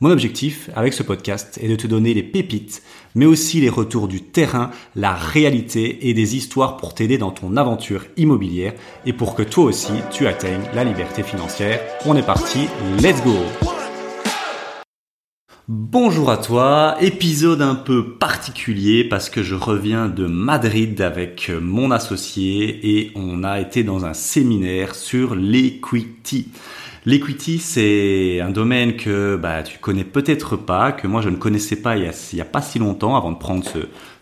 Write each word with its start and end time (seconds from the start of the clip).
Mon 0.00 0.10
objectif 0.10 0.70
avec 0.74 0.92
ce 0.92 1.04
podcast 1.04 1.58
est 1.62 1.68
de 1.68 1.76
te 1.76 1.86
donner 1.86 2.14
les 2.14 2.24
pépites, 2.24 2.82
mais 3.14 3.26
aussi 3.26 3.60
les 3.60 3.68
retours 3.68 4.08
du 4.08 4.22
terrain, 4.22 4.70
la 4.96 5.14
réalité 5.14 6.08
et 6.08 6.14
des 6.14 6.34
histoires 6.34 6.76
pour 6.76 6.94
t'aider 6.94 7.16
dans 7.16 7.30
ton 7.30 7.56
aventure 7.56 8.04
immobilière 8.16 8.72
et 9.06 9.12
pour 9.12 9.36
que 9.36 9.42
toi 9.44 9.64
aussi 9.64 9.92
tu 10.10 10.26
atteignes 10.26 10.64
la 10.74 10.82
liberté 10.82 11.22
financière. 11.22 11.80
On 12.06 12.16
est 12.16 12.26
parti, 12.26 12.66
let's 13.00 13.22
go 13.22 13.36
Bonjour 15.68 16.28
à 16.28 16.38
toi, 16.38 16.96
épisode 17.00 17.62
un 17.62 17.76
peu 17.76 18.16
particulier 18.18 19.04
parce 19.04 19.30
que 19.30 19.42
je 19.42 19.54
reviens 19.54 20.08
de 20.08 20.26
Madrid 20.26 21.00
avec 21.00 21.50
mon 21.60 21.92
associé 21.92 22.98
et 22.98 23.12
on 23.14 23.44
a 23.44 23.60
été 23.60 23.84
dans 23.84 24.04
un 24.04 24.12
séminaire 24.12 24.94
sur 24.94 25.36
l'equity. 25.36 26.48
L'equity, 27.06 27.58
c'est 27.58 28.40
un 28.40 28.50
domaine 28.50 28.96
que 28.96 29.36
bah, 29.36 29.62
tu 29.62 29.78
connais 29.78 30.04
peut-être 30.04 30.56
pas, 30.56 30.90
que 30.90 31.06
moi 31.06 31.20
je 31.20 31.28
ne 31.28 31.36
connaissais 31.36 31.76
pas 31.76 31.98
il 31.98 32.10
y 32.32 32.40
a, 32.40 32.44
pas 32.46 32.62
si 32.62 32.78
longtemps 32.78 33.14
avant 33.14 33.30
de 33.30 33.36
prendre 33.36 33.62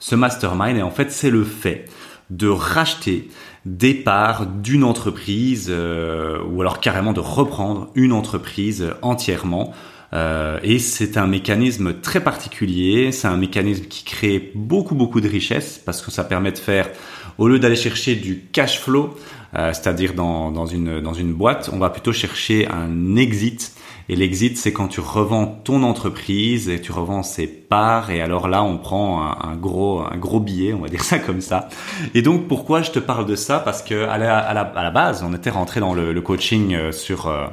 ce, 0.01 0.15
mastermind. 0.17 0.77
Et 0.77 0.83
en 0.83 0.91
fait, 0.91 1.13
c'est 1.13 1.31
le 1.31 1.45
fait 1.45 1.85
de 2.31 2.49
racheter 2.49 3.29
des 3.67 3.95
parts 3.95 4.47
d'une 4.47 4.83
entreprise 4.83 5.69
euh, 5.71 6.43
ou 6.51 6.61
alors 6.61 6.81
carrément 6.81 7.13
de 7.13 7.21
reprendre 7.21 7.91
une 7.95 8.13
entreprise 8.13 8.89
entièrement. 9.03 9.73
Euh, 10.15 10.59
et 10.63 10.79
c'est 10.79 11.17
un 11.17 11.27
mécanisme 11.27 12.01
très 12.01 12.21
particulier, 12.21 13.13
c'est 13.13 13.29
un 13.29 13.37
mécanisme 13.37 13.85
qui 13.85 14.05
crée 14.05 14.53
beaucoup 14.55 14.95
beaucoup 14.95 15.21
de 15.21 15.29
richesses 15.29 15.81
parce 15.85 16.03
que 16.03 16.11
ça 16.11 16.25
permet 16.25 16.53
de 16.53 16.59
faire, 16.59 16.91
au 17.39 17.49
lieu 17.49 17.59
d'aller 17.59 17.77
chercher 17.77 18.15
du 18.15 18.45
cash 18.53 18.79
flow, 18.79 19.17
euh, 19.55 19.73
c'est-à-dire 19.73 20.15
dans, 20.15 20.51
dans, 20.51 20.67
une, 20.67 21.01
dans 21.01 21.15
une 21.15 21.33
boîte, 21.33 21.71
on 21.73 21.79
va 21.79 21.91
plutôt 21.91 22.13
chercher 22.13 22.69
un 22.69 23.17
exit. 23.17 23.75
Et 24.09 24.17
l'exit, 24.17 24.59
c'est 24.59 24.73
quand 24.73 24.89
tu 24.89 25.01
revends 25.01 25.47
ton 25.47 25.85
entreprise 25.85 26.69
et 26.69 26.81
tu 26.81 26.93
revends 26.93 27.23
ses 27.23 27.47
parts. 27.47 28.11
Et 28.11 28.21
alors 28.21 28.49
là, 28.49 28.63
on 28.63 28.77
prend 28.77 29.23
un, 29.23 29.57
gros, 29.57 30.01
un 30.01 30.17
gros 30.17 30.41
billet, 30.41 30.73
on 30.73 30.81
va 30.81 30.89
dire 30.89 31.05
ça 31.05 31.19
comme 31.19 31.41
ça. 31.41 31.69
Et 32.15 32.21
donc, 32.21 32.49
pourquoi 32.49 32.83
je 32.83 32.91
te 32.91 32.99
parle 32.99 33.27
de 33.27 33.37
ça? 33.37 33.61
Parce 33.61 33.81
que 33.81 34.09
à 34.09 34.19
la, 34.19 34.39
à 34.39 34.55
la, 34.55 34.91
base, 34.91 35.23
on 35.23 35.33
était 35.35 35.51
rentré 35.51 35.81
dans 35.81 35.95
le, 35.95 36.13
le 36.13 36.21
coaching 36.21 36.75
euh, 36.75 36.93
sur 36.93 37.29
euh, 37.29 37.47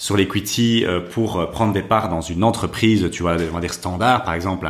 sur 0.00 0.16
l'equity 0.16 0.86
pour 1.12 1.50
prendre 1.50 1.74
des 1.74 1.82
parts 1.82 2.08
dans 2.08 2.22
une 2.22 2.42
entreprise, 2.42 3.10
tu 3.12 3.22
vois, 3.22 3.36
on 3.50 3.54
va 3.54 3.60
dire 3.60 3.74
standard, 3.74 4.24
par 4.24 4.32
exemple 4.32 4.66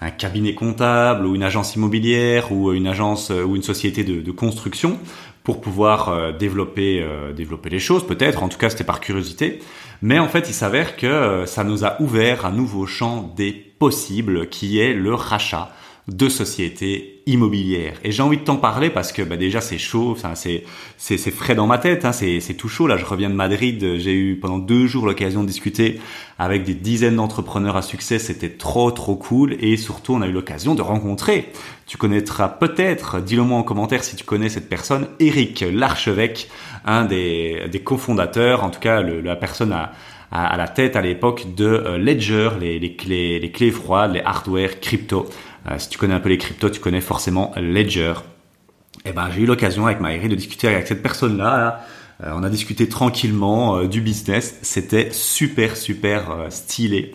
un, 0.00 0.10
cabinet 0.10 0.54
comptable 0.54 1.24
ou 1.24 1.34
une 1.34 1.42
agence 1.42 1.74
immobilière 1.74 2.52
ou 2.52 2.70
une 2.72 2.86
agence 2.86 3.30
ou 3.30 3.56
une 3.56 3.62
société 3.62 4.04
de, 4.04 4.20
de 4.20 4.30
construction 4.30 4.98
pour 5.44 5.60
pouvoir 5.60 6.08
euh, 6.08 6.32
développer 6.32 7.02
euh, 7.02 7.32
développer 7.32 7.70
les 7.70 7.78
choses 7.78 8.04
peut-être. 8.04 8.42
En 8.42 8.48
tout 8.48 8.58
cas 8.58 8.70
c'était 8.70 8.82
par 8.82 8.98
curiosité. 8.98 9.60
Mais 10.02 10.18
en 10.18 10.28
fait 10.28 10.48
il 10.48 10.54
s'avère 10.54 10.96
que 10.96 11.06
euh, 11.06 11.46
ça 11.46 11.62
nous 11.62 11.84
a 11.84 12.00
ouvert 12.00 12.46
un 12.46 12.50
nouveau 12.50 12.86
champ 12.86 13.32
des 13.36 13.52
possibles 13.52 14.48
qui 14.48 14.80
est 14.80 14.94
le 14.94 15.14
rachat 15.14 15.70
de 16.08 16.28
sociétés 16.28 17.22
immobilières. 17.26 17.98
Et 18.04 18.12
j'ai 18.12 18.22
envie 18.22 18.36
de 18.36 18.42
t'en 18.42 18.56
parler 18.56 18.90
parce 18.90 19.10
que 19.10 19.22
bah, 19.22 19.36
déjà 19.38 19.62
c'est 19.62 19.78
chaud, 19.78 20.16
c'est 20.34 20.64
c'est 20.98 21.30
frais 21.30 21.54
dans 21.54 21.66
ma 21.66 21.78
tête, 21.78 22.04
hein, 22.04 22.12
c'est 22.12 22.54
tout 22.58 22.68
chaud. 22.68 22.86
Là, 22.86 22.98
je 22.98 23.06
reviens 23.06 23.30
de 23.30 23.34
Madrid, 23.34 23.96
j'ai 23.96 24.12
eu 24.12 24.36
pendant 24.36 24.58
deux 24.58 24.86
jours 24.86 25.06
l'occasion 25.06 25.42
de 25.42 25.48
discuter 25.48 26.00
avec 26.38 26.64
des 26.64 26.74
dizaines 26.74 27.16
d'entrepreneurs 27.16 27.76
à 27.76 27.82
succès. 27.82 28.18
C'était 28.18 28.50
trop 28.50 28.90
trop 28.90 29.16
cool 29.16 29.56
et 29.60 29.78
surtout 29.78 30.14
on 30.14 30.20
a 30.20 30.26
eu 30.26 30.32
l'occasion 30.32 30.74
de 30.74 30.82
rencontrer. 30.82 31.50
Tu 31.86 31.96
connaîtras 31.96 32.48
peut-être, 32.48 33.20
dis-le 33.20 33.42
moi 33.42 33.58
en 33.58 33.62
commentaire 33.62 34.04
si 34.04 34.16
tu 34.16 34.24
connais 34.24 34.50
cette 34.50 34.68
personne, 34.68 35.08
Eric 35.20 35.64
l'archevêque, 35.72 36.50
un 36.84 37.06
des 37.06 37.62
des 37.70 37.80
cofondateurs, 37.80 38.62
en 38.62 38.68
tout 38.70 38.80
cas 38.80 39.00
le, 39.00 39.22
la 39.22 39.36
personne 39.36 39.72
à 39.72 39.92
à, 40.34 40.56
la 40.56 40.66
tête 40.66 40.96
à 40.96 41.00
l'époque 41.00 41.54
de 41.56 41.64
euh, 41.64 41.96
Ledger, 41.96 42.50
les, 42.60 42.78
les, 42.80 42.96
clés, 42.96 43.38
les 43.38 43.50
clés 43.52 43.70
froides, 43.70 44.14
les 44.14 44.20
hardware, 44.20 44.80
crypto. 44.80 45.26
Euh, 45.70 45.78
si 45.78 45.88
tu 45.88 45.98
connais 45.98 46.14
un 46.14 46.20
peu 46.20 46.28
les 46.28 46.38
cryptos, 46.38 46.70
tu 46.70 46.80
connais 46.80 47.00
forcément 47.00 47.52
Ledger. 47.56 48.14
Et 49.04 49.10
eh 49.10 49.12
ben, 49.12 49.28
j'ai 49.34 49.42
eu 49.42 49.46
l'occasion 49.46 49.86
avec 49.86 50.00
Maïri 50.00 50.28
de 50.28 50.34
discuter 50.34 50.68
avec 50.68 50.86
cette 50.86 51.02
personne-là. 51.02 51.84
On 52.22 52.42
a 52.42 52.50
discuté 52.50 52.88
tranquillement 52.88 53.84
du 53.84 54.00
business. 54.00 54.58
C'était 54.62 55.08
super, 55.12 55.76
super 55.76 56.46
stylé. 56.50 57.12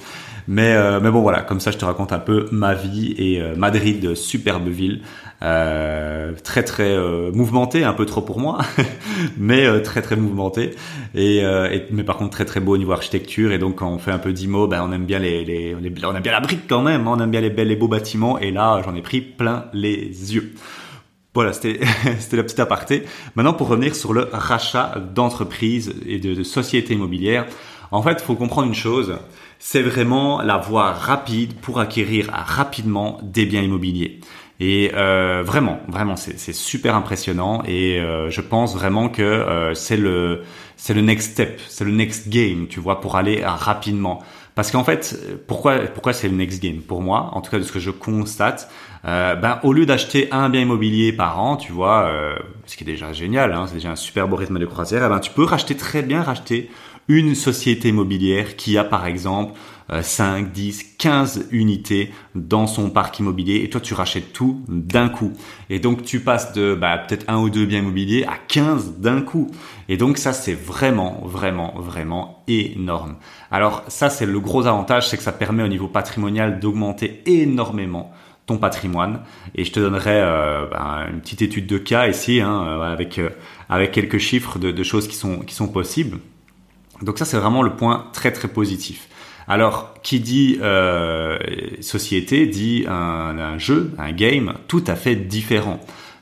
Mais, 0.48 0.76
mais 1.00 1.12
bon, 1.12 1.22
voilà, 1.22 1.42
comme 1.42 1.60
ça, 1.60 1.72
je 1.72 1.78
te 1.78 1.86
raconte 1.86 2.12
un 2.12 2.20
peu 2.20 2.48
ma 2.52 2.74
vie 2.74 3.14
et 3.18 3.42
Madrid, 3.56 4.16
superbe 4.16 4.68
ville. 4.68 5.02
Euh, 5.42 6.34
très 6.44 6.64
très 6.64 6.92
euh, 6.92 7.32
mouvementé, 7.32 7.86
un 7.86 7.94
peu 7.94 8.06
trop 8.06 8.22
pour 8.22 8.40
moi, 8.40 8.59
mais 9.38 9.66
euh, 9.66 9.80
très 9.80 10.02
très 10.02 10.18
mouvementé. 10.18 10.72
Et, 11.16 11.44
mais 11.92 12.04
par 12.04 12.18
contre 12.18 12.32
très 12.32 12.46
très 12.46 12.59
beau 12.59 12.74
au 12.74 12.78
niveau 12.78 12.92
architecture. 12.92 13.52
Et 13.52 13.58
donc 13.58 13.78
quand 13.78 13.90
on 13.90 14.00
fait 14.00 14.12
un 14.12 14.20
peu 14.20 14.34
d'IMO, 14.34 14.68
ben 14.68 14.84
on 14.86 14.92
aime 14.92 15.06
bien 15.06 15.20
les, 15.20 15.46
les, 15.46 15.76
on 15.76 16.16
aime 16.16 16.22
bien 16.22 16.32
la 16.32 16.42
brique 16.42 16.68
quand 16.68 16.82
même, 16.82 17.08
hein. 17.08 17.14
on 17.16 17.20
aime 17.24 17.32
bien 17.32 17.42
les 17.42 17.50
belles 17.50 17.70
les 17.70 17.76
beaux 17.78 17.88
bâtiments. 17.88 18.38
Et 18.40 18.52
là 18.52 18.82
j'en 18.84 18.96
ai 18.96 19.02
pris 19.02 19.22
plein 19.22 19.66
les 19.74 20.34
yeux. 20.34 20.54
Voilà, 21.40 21.54
c'était 21.54 21.80
la 22.36 22.44
petite 22.44 22.60
aparté. 22.60 23.06
Maintenant 23.36 23.54
pour 23.54 23.70
revenir 23.70 23.96
sur 23.96 24.12
le 24.12 24.28
rachat 24.30 24.96
d'entreprises 25.16 25.96
et 26.06 26.20
de, 26.20 26.34
de 26.34 26.44
sociétés 26.44 26.96
immobilières. 26.96 27.46
En 27.92 28.02
fait, 28.02 28.18
il 28.20 28.26
faut 28.26 28.36
comprendre 28.36 28.68
une 28.68 28.76
chose, 28.76 29.16
c'est 29.58 29.82
vraiment 29.82 30.42
la 30.42 30.58
voie 30.58 30.92
rapide 30.92 31.54
pour 31.62 31.80
acquérir 31.80 32.30
rapidement 32.30 33.20
des 33.24 33.46
biens 33.46 33.62
immobiliers. 33.62 34.20
Et 34.60 34.92
euh, 34.94 35.42
vraiment, 35.46 35.80
vraiment, 35.88 36.18
c'est 36.18 36.54
super 36.54 36.94
impressionnant 36.94 37.64
et 37.66 38.02
euh, 38.02 38.30
je 38.30 38.42
pense 38.42 38.76
vraiment 38.76 39.08
que 39.08 39.22
euh, 39.22 39.74
c'est 39.74 39.96
le 39.96 40.42
c'est 40.76 40.94
le 40.94 41.00
next 41.00 41.32
step, 41.32 41.62
c'est 41.70 41.86
le 41.86 41.92
next 41.92 42.28
game, 42.28 42.68
tu 42.68 42.82
vois, 42.82 43.00
pour 43.00 43.16
aller 43.16 43.42
rapidement. 43.46 44.22
Parce 44.59 44.72
qu'en 44.72 44.84
fait, 44.84 45.18
pourquoi 45.47 45.78
pourquoi 45.94 46.12
c'est 46.12 46.28
le 46.28 46.36
next 46.36 46.62
game 46.62 46.81
pour 46.81 47.02
moi, 47.02 47.30
en 47.31 47.40
tout 47.40 47.50
cas 47.50 47.59
de 47.59 47.64
ce 47.64 47.72
que 47.72 47.80
je 47.80 47.92
constate, 47.92 48.70
euh, 49.06 49.34
ben 49.36 49.62
au 49.64 49.72
lieu 49.72 49.86
d'acheter 49.86 50.28
un 50.34 50.50
bien 50.50 50.59
immobilier 50.59 51.14
par 51.14 51.40
an, 51.40 51.56
tu 51.56 51.72
vois, 51.72 52.09
euh, 52.09 52.36
ce 52.66 52.75
qui 52.75 52.84
est 52.84 52.86
déjà 52.86 53.14
génial, 53.14 53.53
hein, 53.53 53.68
c'est 53.68 53.75
déjà 53.75 53.92
un 53.92 53.96
super 53.96 54.28
beau 54.28 54.36
rythme 54.36 54.59
de 54.59 54.66
croisière, 54.66 55.02
eh 55.06 55.08
ben 55.08 55.20
tu 55.20 55.31
peux 55.31 55.46
racheter 55.46 55.78
très 55.78 56.02
bien 56.02 56.24
racheter 56.24 56.70
une 57.09 57.36
société 57.36 57.90
immobilière 57.90 58.56
qui 58.56 58.78
a 58.78 58.86
par 58.86 59.06
exemple 59.06 59.59
5, 60.02 60.52
10, 60.52 60.97
15 61.00 61.47
unités 61.52 62.12
dans 62.36 62.68
son 62.68 62.92
parc 62.92 63.18
immobilier 63.20 63.62
et 63.64 63.70
toi 63.70 63.81
tu 63.81 63.96
rachètes 63.96 64.34
tout 64.34 64.64
d'un 64.68 65.09
coup. 65.09 65.34
Et 65.72 65.80
donc 65.80 66.03
tu 66.03 66.20
passes 66.20 66.53
de 66.53 66.75
bah, 66.75 66.97
peut-être 66.97 67.25
un 67.28 67.40
ou 67.40 67.50
deux 67.50 67.66
biens 67.66 67.80
immobiliers 67.80 68.24
à 68.25 68.38
15 68.47 69.00
d'un 69.00 69.22
coup. 69.22 69.50
Et 69.88 69.97
donc 69.97 70.20
ça 70.20 70.31
c'est 70.31 70.53
vraiment, 70.53 71.24
vraiment, 71.25 71.74
vraiment 71.78 72.44
énorme. 72.47 73.16
Alors 73.50 73.84
ça 73.88 74.12
c'est 74.12 74.28
le 74.28 74.40
gros 74.40 74.68
avantage, 74.68 75.09
c'est 75.09 75.18
que 75.18 75.24
ça 75.24 75.31
permet 75.31 75.64
au 75.64 75.68
niveau 75.68 75.88
patrimonial 75.88 76.59
d'augmenter 76.59 77.24
énormément 77.26 78.14
ton 78.46 78.58
patrimoine 78.58 79.22
et 79.53 79.64
je 79.64 79.72
te 79.72 79.80
donnerai 79.80 80.22
euh, 80.22 80.66
bah, 80.72 81.06
une 81.12 81.22
petite 81.22 81.44
étude 81.44 81.68
de 81.68 81.78
cas 81.78 82.08
ici 82.08 82.41
hein, 82.41 82.64
euh, 82.68 82.81
avec 82.81 83.20
euh, 83.20 83.30
avec 83.70 83.91
quelques 83.91 84.18
chiffres 84.18 84.58
de, 84.58 84.72
de 84.72 84.84
choses 84.84 85.08
qui 85.08 85.16
sont 85.16 85.40
qui 85.41 85.53
sont 85.53 85.68
possibles 85.68 86.18
donc 87.02 87.18
ça, 87.18 87.26
c'est 87.26 87.38
vraiment 87.38 87.62
le 87.62 87.76
point 87.76 88.08
très 88.14 88.32
très 88.32 88.48
positif. 88.48 89.08
Alors, 89.48 89.96
qui 90.04 90.20
dit 90.20 90.60
euh, 90.62 91.40
société 91.82 92.46
dit 92.46 92.86
un, 92.88 93.58
jeu, 93.58 93.92
un 93.98 94.12
game 94.12 94.54
tout 94.68 94.84
à 94.86 94.96
fait 94.96 95.16
différent. 95.16 95.80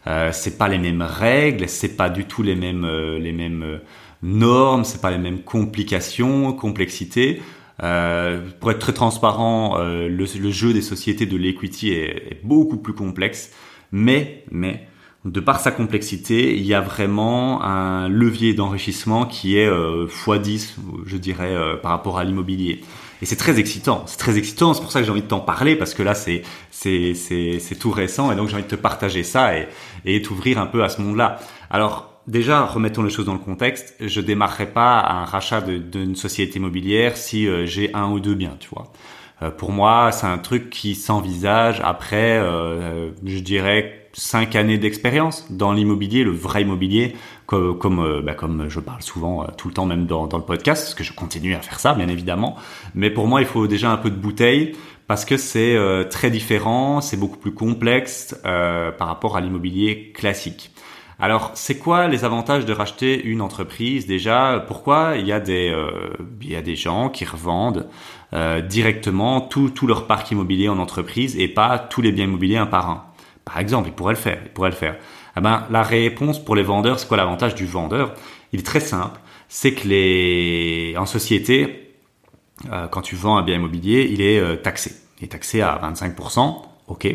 Euh, 0.07 0.29
c'est 0.31 0.57
pas 0.57 0.69
les 0.69 0.77
mêmes 0.77 1.01
règles, 1.01 1.67
c'est 1.67 1.97
pas 1.97 2.09
du 2.09 2.23
tout 2.23 2.41
les 2.41 2.55
mêmes 2.55 2.85
euh, 2.85 3.19
les 3.19 3.33
mêmes 3.33 3.63
euh, 3.63 3.77
normes, 4.23 4.85
c'est 4.85 5.01
pas 5.01 5.11
les 5.11 5.17
mêmes 5.17 5.41
complications, 5.41 6.53
complexités. 6.53 7.41
Euh, 7.83 8.39
pour 8.61 8.71
être 8.71 8.79
très 8.79 8.93
transparent, 8.93 9.77
le, 9.77 10.07
le, 10.07 10.51
jeu 10.51 10.73
des 10.73 10.81
sociétés 10.81 11.27
de 11.27 11.37
l'equity 11.37 11.91
est, 11.91 12.31
est, 12.31 12.41
beaucoup 12.43 12.77
plus 12.77 12.93
complexe, 12.93 13.51
mais 13.91 14.45
mais 14.49 14.87
de 15.25 15.39
par 15.39 15.59
sa 15.59 15.71
complexité, 15.71 16.55
il 16.55 16.65
y 16.65 16.73
a 16.73 16.81
vraiment 16.81 17.63
un 17.63 18.07
levier 18.07 18.53
d'enrichissement 18.53 19.25
qui 19.25 19.57
est 19.57 19.67
euh, 19.67 20.07
x10, 20.07 20.75
je 21.05 21.17
dirais, 21.17 21.53
euh, 21.53 21.75
par 21.75 21.91
rapport 21.91 22.17
à 22.17 22.23
l'immobilier. 22.23 22.81
Et 23.21 23.25
c'est 23.25 23.35
très 23.35 23.59
excitant. 23.59 24.03
C'est 24.05 24.17
très 24.17 24.37
excitant. 24.37 24.73
C'est 24.73 24.81
pour 24.81 24.91
ça 24.91 24.99
que 24.99 25.05
j'ai 25.05 25.11
envie 25.11 25.23
de 25.23 25.27
t'en 25.27 25.39
parler 25.39 25.75
parce 25.75 25.93
que 25.93 26.03
là, 26.03 26.13
c'est 26.13 26.43
c'est 26.69 27.15
c'est 27.15 27.59
c'est 27.59 27.75
tout 27.75 27.89
récent 27.91 28.31
et 28.31 28.35
donc 28.35 28.47
j'ai 28.47 28.53
envie 28.53 28.63
de 28.63 28.69
te 28.69 28.75
partager 28.75 29.23
ça 29.23 29.57
et 29.57 29.67
et 30.05 30.21
t'ouvrir 30.21 30.59
un 30.59 30.67
peu 30.67 30.83
à 30.83 30.89
ce 30.89 31.01
monde-là. 31.01 31.39
Alors 31.71 32.21
déjà, 32.27 32.63
remettons 32.63 33.01
les 33.01 33.09
choses 33.09 33.25
dans 33.25 33.33
le 33.33 33.39
contexte. 33.39 33.95
Je 33.99 34.21
démarrerai 34.21 34.67
pas 34.67 34.99
un 34.99 35.25
rachat 35.25 35.61
d'une 35.61 36.15
société 36.15 36.57
immobilière 36.57 37.17
si 37.17 37.47
euh, 37.47 37.65
j'ai 37.65 37.91
un 37.95 38.11
ou 38.11 38.19
deux 38.19 38.35
biens, 38.35 38.55
tu 38.59 38.69
vois. 38.69 38.93
Euh, 39.41 39.49
pour 39.49 39.71
moi, 39.71 40.11
c'est 40.11 40.27
un 40.27 40.37
truc 40.37 40.69
qui 40.69 40.93
s'envisage 40.93 41.81
après, 41.83 42.39
je 43.25 43.39
dirais 43.39 44.06
cinq 44.17 44.55
années 44.55 44.79
d'expérience 44.79 45.45
dans 45.51 45.71
l'immobilier, 45.71 46.23
le 46.23 46.31
vrai 46.31 46.63
immobilier, 46.63 47.15
comme 47.45 47.77
comme, 47.77 47.99
euh, 47.99 48.21
bah, 48.21 48.33
comme 48.33 48.67
je 48.67 48.79
parle 48.79 49.01
souvent 49.01 49.43
euh, 49.43 49.47
tout 49.55 49.67
le 49.67 49.73
temps 49.73 49.85
même 49.85 50.05
dans, 50.05 50.27
dans 50.27 50.37
le 50.37 50.43
podcast, 50.43 50.83
parce 50.83 50.95
que 50.95 51.03
je 51.03 51.13
continue 51.13 51.53
à 51.53 51.61
faire 51.61 51.79
ça 51.79 51.93
bien 51.93 52.09
évidemment. 52.09 52.57
Mais 52.95 53.11
pour 53.11 53.27
moi, 53.27 53.41
il 53.41 53.47
faut 53.47 53.67
déjà 53.67 53.91
un 53.91 53.97
peu 53.97 54.09
de 54.09 54.15
bouteille 54.15 54.73
parce 55.05 55.23
que 55.23 55.37
c'est 55.37 55.75
euh, 55.75 56.03
très 56.03 56.31
différent, 56.31 56.99
c'est 56.99 57.15
beaucoup 57.15 57.37
plus 57.37 57.53
complexe 57.53 58.35
par 58.43 59.07
rapport 59.07 59.37
à 59.37 59.41
l'immobilier 59.41 60.11
classique. 60.13 60.71
Alors, 61.19 61.51
c'est 61.55 61.77
quoi 61.77 62.07
les 62.07 62.25
avantages 62.25 62.65
de 62.65 62.73
racheter 62.73 63.23
une 63.23 63.41
entreprise 63.41 64.05
Déjà, 64.05 64.63
pourquoi 64.67 65.15
il 65.17 65.25
y 65.25 65.31
a 65.31 65.39
des 65.39 65.73
il 66.41 66.51
y 66.51 66.55
a 66.55 66.61
des 66.61 66.75
gens 66.75 67.09
qui 67.09 67.25
revendent 67.25 67.87
directement 68.69 69.41
tout 69.41 69.69
tout 69.69 69.87
leur 69.87 70.05
parc 70.05 70.29
immobilier 70.31 70.69
en 70.69 70.77
entreprise 70.77 71.35
et 71.37 71.47
pas 71.47 71.79
tous 71.79 72.01
les 72.01 72.11
biens 72.11 72.25
immobiliers 72.25 72.57
un 72.57 72.67
par 72.67 72.89
un? 72.89 73.06
Par 73.47 73.59
exemple, 73.59 73.87
ils 73.87 73.93
pourraient 73.93 74.13
le 74.13 74.19
faire, 74.19 74.39
ils 74.43 74.51
pourraient 74.51 74.71
le 74.71 74.75
faire. 74.75 74.97
Eh 75.37 75.39
ben, 75.39 75.65
la 75.69 75.81
réponse 75.81 76.43
pour 76.43 76.53
les 76.53 76.63
vendeurs, 76.63 76.99
c'est 76.99 77.07
quoi 77.07 77.15
l'avantage 77.15 77.55
du 77.55 77.65
vendeur? 77.65 78.13
Il 78.51 78.59
est 78.59 78.63
très 78.63 78.81
simple, 78.81 79.17
c'est 79.47 79.71
que 79.71 79.87
les 79.87 80.95
en 80.97 81.05
société, 81.05 81.93
euh, 82.69 82.87
quand 82.87 83.01
tu 83.01 83.15
vends 83.15 83.37
un 83.37 83.43
bien 83.43 83.55
immobilier, 83.55 84.09
il 84.11 84.21
est 84.21 84.37
euh, 84.37 84.57
taxé. 84.57 84.91
Il 85.21 85.25
est 85.25 85.29
taxé 85.29 85.61
à 85.61 85.79
25%, 85.81 86.61
ok. 86.87 87.07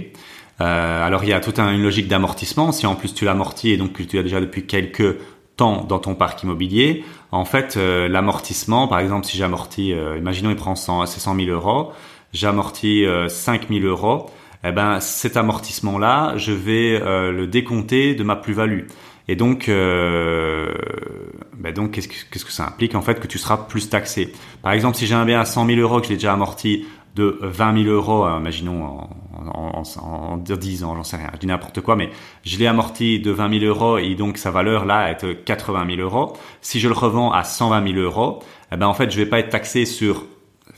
Euh, 0.60 1.06
alors 1.06 1.22
il 1.22 1.28
y 1.28 1.34
a 1.34 1.40
toute 1.40 1.58
une 1.58 1.82
logique 1.82 2.08
d'amortissement. 2.08 2.72
Si 2.72 2.86
en 2.86 2.94
plus 2.94 3.12
tu 3.12 3.26
l'amortis 3.26 3.72
et 3.72 3.76
donc 3.76 3.92
que 3.92 4.02
tu 4.02 4.18
as 4.18 4.22
déjà 4.22 4.40
depuis 4.40 4.66
quelques 4.66 5.18
temps 5.56 5.84
dans 5.84 5.98
ton 5.98 6.14
parc 6.14 6.42
immobilier, 6.44 7.04
en 7.30 7.44
fait 7.44 7.76
l'amortissement, 7.76 8.88
par 8.88 9.00
exemple 9.00 9.26
si 9.26 9.36
j'amortis, 9.36 9.94
imaginons 10.16 10.48
il 10.48 10.56
prend 10.56 10.74
100, 10.74 11.04
c'est 11.06 11.20
100 11.20 11.36
000 11.36 11.48
euros, 11.48 11.92
j'amortis 12.32 13.04
5 13.28 13.68
000 13.68 13.84
euros, 13.84 14.30
eh 14.64 14.72
ben 14.72 15.00
cet 15.00 15.36
amortissement 15.36 15.98
là, 15.98 16.34
je 16.36 16.52
vais 16.52 17.00
euh, 17.00 17.32
le 17.32 17.46
décompter 17.46 18.14
de 18.14 18.22
ma 18.22 18.36
plus-value. 18.36 18.86
Et 19.28 19.36
donc, 19.36 19.68
euh, 19.68 20.72
ben 21.56 21.72
donc 21.72 21.92
qu'est-ce 21.92 22.08
que, 22.44 22.52
ça 22.52 22.66
implique 22.66 22.94
en 22.94 23.02
fait 23.02 23.20
que 23.20 23.26
tu 23.26 23.38
seras 23.38 23.56
plus 23.56 23.88
taxé? 23.88 24.32
Par 24.62 24.72
exemple, 24.72 24.96
si 24.96 25.06
j'ai 25.06 25.14
un 25.14 25.24
bien 25.24 25.40
à 25.40 25.44
100 25.44 25.66
000 25.66 25.80
euros 25.80 26.00
que 26.00 26.08
je 26.08 26.12
déjà 26.14 26.32
amorti 26.32 26.84
de 27.14 27.38
20 27.42 27.84
000 27.84 27.94
euros, 27.94 28.26
euh, 28.26 28.38
imaginons 28.38 28.84
en, 28.84 29.10
en, 29.36 29.82
en, 29.82 30.32
en 30.32 30.36
10 30.36 30.84
ans, 30.84 30.96
j'en 30.96 31.04
sais 31.04 31.16
rien, 31.16 31.30
je 31.34 31.38
dis 31.38 31.46
n'importe 31.46 31.80
quoi, 31.80 31.94
mais 31.94 32.10
je 32.44 32.58
l'ai 32.58 32.66
amorti 32.66 33.20
de 33.20 33.30
20 33.30 33.60
000 33.60 33.64
euros 33.64 33.98
et 33.98 34.14
donc 34.14 34.38
sa 34.38 34.50
valeur 34.50 34.84
là 34.84 35.10
est 35.10 35.44
80 35.44 35.96
000 35.96 36.00
euros. 36.00 36.36
Si 36.60 36.80
je 36.80 36.88
le 36.88 36.94
revends 36.94 37.32
à 37.32 37.44
120 37.44 37.92
000 37.92 37.98
euros, 38.00 38.40
eh 38.72 38.76
ben 38.76 38.86
en 38.86 38.94
fait 38.94 39.10
je 39.10 39.16
vais 39.16 39.26
pas 39.26 39.38
être 39.38 39.50
taxé 39.50 39.84
sur 39.84 40.24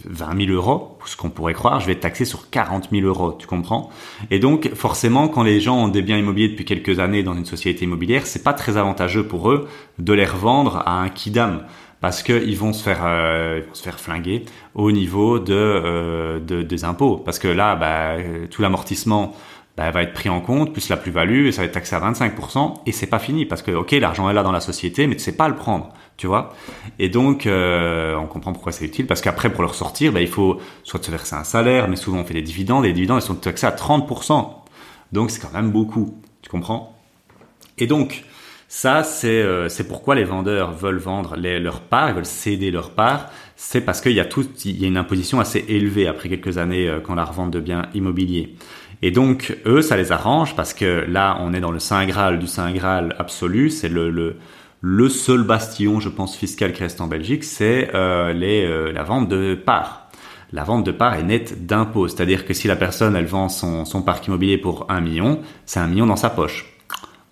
20 0.09 0.47
000 0.47 0.53
euros, 0.53 0.99
ce 1.05 1.17
qu'on 1.17 1.31
pourrait 1.31 1.55
croire, 1.55 1.81
je 1.81 1.87
vais 1.87 1.93
être 1.93 2.01
taxé 2.01 2.25
sur 2.25 2.51
40 2.51 2.89
000 2.93 3.07
euros, 3.07 3.37
tu 3.39 3.47
comprends? 3.47 3.91
Et 4.31 4.39
donc, 4.39 4.73
forcément, 4.75 5.29
quand 5.29 5.43
les 5.43 5.61
gens 5.61 5.77
ont 5.77 5.89
des 5.89 6.03
biens 6.03 6.19
immobiliers 6.19 6.49
depuis 6.49 6.65
quelques 6.65 6.99
années 6.99 7.23
dans 7.23 7.35
une 7.35 7.45
société 7.45 7.85
immobilière, 7.85 8.27
c'est 8.27 8.43
pas 8.43 8.53
très 8.53 8.77
avantageux 8.77 9.27
pour 9.27 9.51
eux 9.51 9.69
de 9.99 10.13
les 10.13 10.27
revendre 10.27 10.83
à 10.87 11.01
un 11.01 11.09
kidam 11.09 11.65
parce 12.01 12.23
qu'ils 12.23 12.59
vont 12.59 12.75
se 12.75 12.83
faire 12.83 13.01
euh, 13.05 13.63
vont 13.67 13.75
se 13.75 13.83
faire 13.83 13.99
flinguer 13.99 14.45
au 14.75 14.93
niveau 14.93 15.39
de, 15.39 15.55
euh, 15.55 16.39
de 16.39 16.61
des 16.61 16.85
impôts. 16.85 17.17
Parce 17.17 17.39
que 17.39 17.49
là 17.49 17.77
bah, 17.77 18.17
tout 18.51 18.61
l'amortissement 18.61 19.35
bah, 19.77 19.91
va 19.91 20.03
être 20.03 20.13
pris 20.13 20.29
en 20.29 20.41
compte, 20.41 20.73
plus 20.73 20.89
la 20.89 20.97
plus-value, 20.97 21.47
et 21.47 21.53
ça 21.53 21.63
va 21.63 21.67
être 21.67 21.73
taxé 21.73 21.97
à 21.97 22.01
25%, 22.01 22.75
et 22.87 22.93
c'est 22.93 23.09
pas 23.09 23.19
fini, 23.19 23.45
parce 23.45 23.63
que, 23.63 23.73
ok, 23.73 23.91
l'argent 23.93 24.31
est 24.31 24.33
là 24.33 24.45
dans 24.45 24.53
la 24.53 24.61
société, 24.61 25.09
mais 25.09 25.17
tu 25.17 25.23
sais 25.23 25.37
pas 25.37 25.49
le 25.49 25.57
prendre, 25.57 25.93
tu 26.17 26.27
vois. 26.27 26.55
Et 26.99 27.09
donc, 27.09 27.47
euh, 27.47 28.15
on 28.17 28.27
comprend 28.27 28.53
pourquoi 28.53 28.73
c'est 28.73 28.85
utile, 28.85 29.07
parce 29.07 29.21
qu'après, 29.21 29.53
pour 29.53 29.63
le 29.63 29.69
ressortir, 29.69 30.13
bah, 30.13 30.21
il 30.21 30.29
faut 30.29 30.61
soit 30.83 31.01
te 31.01 31.11
verser 31.11 31.35
un 31.35 31.45
salaire, 31.45 31.89
mais 31.89 31.97
souvent 31.97 32.19
on 32.21 32.25
fait 32.25 32.35
des 32.35 32.43
dividendes, 32.43 32.85
et 32.85 32.89
les 32.89 32.95
dividendes, 32.95 33.21
sont 33.23 33.35
taxés 33.35 33.67
à 33.67 33.73
30%. 33.73 34.49
Donc, 35.13 35.31
c'est 35.31 35.41
quand 35.41 35.53
même 35.53 35.71
beaucoup, 35.71 36.21
tu 36.43 36.51
comprends? 36.51 36.97
Et 37.79 37.87
donc, 37.87 38.25
ça, 38.69 39.05
c'est 39.05 39.43
euh, 39.43 39.69
pourquoi 39.89 40.15
les 40.15 40.25
vendeurs 40.25 40.73
veulent 40.73 40.99
vendre 40.99 41.37
les, 41.37 41.61
leur 41.61 41.81
part, 41.81 42.09
ils 42.09 42.15
veulent 42.15 42.27
céder 42.27 42.71
leur 42.71 42.91
part. 42.91 43.31
C'est 43.57 43.81
parce 43.81 44.01
qu'il 44.01 44.13
y 44.13 44.21
a 44.21 44.25
tout, 44.25 44.45
il 44.65 44.81
y 44.81 44.85
a 44.85 44.89
une 44.89 44.97
imposition 44.97 45.39
assez 45.39 45.65
élevée 45.69 46.09
après 46.09 46.29
quelques 46.29 46.59
années 46.59 46.89
euh, 46.89 47.01
quand 47.01 47.15
la 47.15 47.25
revente 47.25 47.51
de 47.53 47.61
biens 47.61 47.87
immobiliers. 47.95 48.57
Et 49.03 49.11
donc, 49.11 49.57
eux, 49.67 49.83
ça 49.83 49.97
les 49.97 50.13
arrange 50.13 50.57
parce 50.57 50.75
que 50.75 51.05
là, 51.09 51.39
on 51.41 51.53
est 51.53 51.61
dans 51.61 51.71
le 51.71 51.79
Saint 51.79 52.05
Graal 52.07 52.39
du 52.39 52.47
Saint 52.47 52.73
Graal 52.73 53.15
absolu. 53.19 53.71
C'est 53.71 53.89
le, 53.89 54.11
le, 54.11 54.37
le, 54.87 55.09
seul 55.09 55.45
bastion, 55.45 55.99
je 55.99 56.11
pense, 56.11 56.37
fiscal 56.37 56.75
qui 56.75 56.83
reste 56.83 57.01
en 57.01 57.07
Belgique, 57.07 57.43
c'est 57.43 57.91
euh, 57.95 58.35
euh, 58.35 58.93
la 58.93 59.03
vente 59.03 59.31
de 59.31 59.55
parts. 59.55 60.11
La 60.53 60.63
vente 60.63 60.85
de 60.85 60.93
parts 60.93 61.15
est 61.15 61.23
nette 61.23 61.65
d'impôts. 61.65 62.07
C'est-à-dire 62.07 62.45
que 62.45 62.53
si 62.53 62.69
la 62.69 62.77
personne, 62.77 63.17
elle 63.17 63.25
vend 63.25 63.49
son, 63.49 63.87
son 63.87 64.03
parc 64.03 64.27
immobilier 64.27 64.59
pour 64.59 64.87
un 64.91 65.01
million, 65.01 65.41
c'est 65.65 65.81
un 65.81 65.87
million 65.87 66.05
dans 66.05 66.17
sa 66.17 66.29
poche 66.29 66.75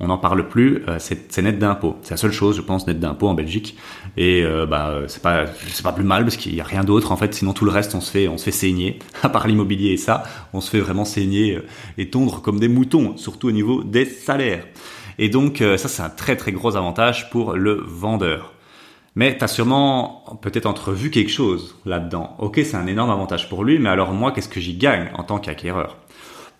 on 0.02 0.08
n'en 0.08 0.18
parle 0.18 0.48
plus, 0.48 0.82
euh, 0.88 0.96
c'est 0.98 1.42
net 1.42 1.60
d'impôt. 1.60 1.96
C'est 2.02 2.10
la 2.10 2.16
seule 2.16 2.32
chose, 2.32 2.56
je 2.56 2.60
pense, 2.60 2.88
net 2.88 2.98
d'impôt 2.98 3.28
en 3.28 3.34
Belgique. 3.34 3.76
Et 4.16 4.42
euh, 4.42 4.66
bah 4.66 5.02
c'est 5.06 5.22
pas 5.22 5.44
pas 5.84 5.92
plus 5.92 6.04
mal 6.04 6.24
parce 6.24 6.36
qu'il 6.36 6.54
y 6.54 6.60
a 6.60 6.64
rien 6.64 6.82
d'autre 6.82 7.12
en 7.12 7.16
fait. 7.16 7.32
Sinon 7.32 7.52
tout 7.52 7.64
le 7.64 7.70
reste 7.70 7.94
on 7.94 8.00
se 8.00 8.10
fait 8.10 8.26
on 8.26 8.36
se 8.36 8.44
fait 8.44 8.50
saigner. 8.50 8.98
À 9.22 9.28
part 9.28 9.46
l'immobilier 9.46 9.92
et 9.92 9.96
ça, 9.96 10.24
on 10.52 10.60
se 10.60 10.68
fait 10.68 10.80
vraiment 10.80 11.04
saigner 11.04 11.56
euh, 11.56 11.64
et 11.98 12.10
tondre 12.10 12.42
comme 12.42 12.58
des 12.58 12.66
moutons, 12.66 13.16
surtout 13.16 13.48
au 13.48 13.52
niveau 13.52 13.84
des 13.84 14.04
salaires. 14.04 14.66
Et 15.18 15.28
donc 15.28 15.58
ça 15.58 15.88
c'est 15.88 16.02
un 16.02 16.10
très 16.10 16.36
très 16.36 16.52
gros 16.52 16.76
avantage 16.76 17.30
pour 17.30 17.54
le 17.54 17.82
vendeur. 17.84 18.52
Mais 19.14 19.36
tu 19.36 19.44
as 19.44 19.48
sûrement 19.48 20.38
peut-être 20.40 20.66
entrevu 20.66 21.10
quelque 21.10 21.30
chose 21.30 21.76
là-dedans. 21.84 22.34
Ok, 22.38 22.60
c'est 22.64 22.76
un 22.76 22.86
énorme 22.86 23.10
avantage 23.10 23.48
pour 23.48 23.62
lui, 23.62 23.78
mais 23.78 23.90
alors 23.90 24.12
moi, 24.12 24.32
qu'est-ce 24.32 24.48
que 24.48 24.60
j'y 24.60 24.74
gagne 24.74 25.10
en 25.14 25.22
tant 25.22 25.38
qu'acquéreur? 25.38 25.98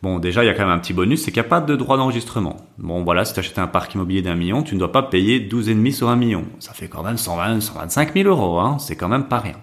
Bon, 0.03 0.19
déjà, 0.19 0.43
il 0.45 0.49
y 0.49 0.51
a 0.51 0.53
quand 0.53 0.67
même 0.67 0.77
un 0.77 0.79
petit 0.79 0.93
bonus, 0.93 1.23
c'est 1.23 1.31
qu'il 1.31 1.41
n'y 1.41 1.47
a 1.47 1.49
pas 1.49 1.61
de 1.61 1.77
droit 1.77 1.97
d'enregistrement. 1.97 2.57
Bon, 2.77 3.05
voilà, 3.05 3.25
si 3.25 3.33
tu 3.33 3.41
achètes 3.41 3.59
un 3.59 3.69
parc 3.69 3.95
immobilier 3.95 4.21
d'un 4.21 4.35
million, 4.35 4.63
tu 4.63 4.75
ne 4.75 4.81
dois 4.81 4.93
pas 4.93 5.05
payer 5.05 5.41
12,5 5.41 5.93
sur 5.93 6.09
un 6.09 6.17
million. 6.17 6.45
Ça 6.59 6.73
fait 6.73 6.89
quand 6.89 7.03
même 7.03 7.17
120, 7.17 7.61
125 7.61 8.13
000 8.13 8.29
euros, 8.29 8.59
hein. 8.59 8.79
C'est 8.79 8.97
quand 8.97 9.09
même 9.09 9.29
pas 9.29 9.39
rien. 9.39 9.57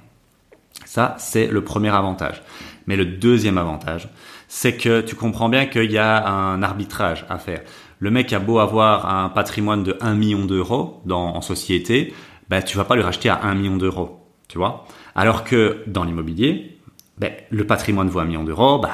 Ça, 0.86 1.16
c'est 1.20 1.48
le 1.48 1.64
premier 1.64 1.90
avantage. 1.90 2.42
Mais 2.88 2.96
le 2.96 3.06
deuxième 3.06 3.58
avantage, 3.58 4.10
c'est 4.48 4.78
que 4.78 5.02
tu 5.02 5.16
comprends 5.16 5.50
bien 5.50 5.66
qu'il 5.68 5.92
y 5.92 5.98
a 5.98 6.28
un 6.28 6.64
arbitrage 6.64 7.26
à 7.30 7.38
faire. 7.38 7.62
Le 8.00 8.12
mec 8.12 8.32
a 8.34 8.40
beau 8.40 8.60
avoir 8.60 9.14
un 9.14 9.30
patrimoine 9.30 9.84
de 9.84 9.98
1 10.00 10.16
million 10.16 10.46
d'euros 10.46 11.02
en 11.10 11.42
société, 11.42 12.14
ben, 12.50 12.62
tu 12.62 12.78
vas 12.78 12.86
pas 12.86 12.96
lui 12.96 13.04
racheter 13.04 13.30
à 13.30 13.44
1 13.44 13.56
million 13.56 13.78
d'euros. 13.78 14.20
Tu 14.48 14.58
vois? 14.58 14.86
Alors 15.16 15.44
que 15.44 15.84
dans 15.86 16.04
l'immobilier, 16.04 16.80
ben, 17.18 17.34
le 17.50 17.68
patrimoine 17.68 18.08
vaut 18.08 18.20
un 18.20 18.26
million 18.26 18.46
d'euros, 18.46 18.80
ben, 18.80 18.90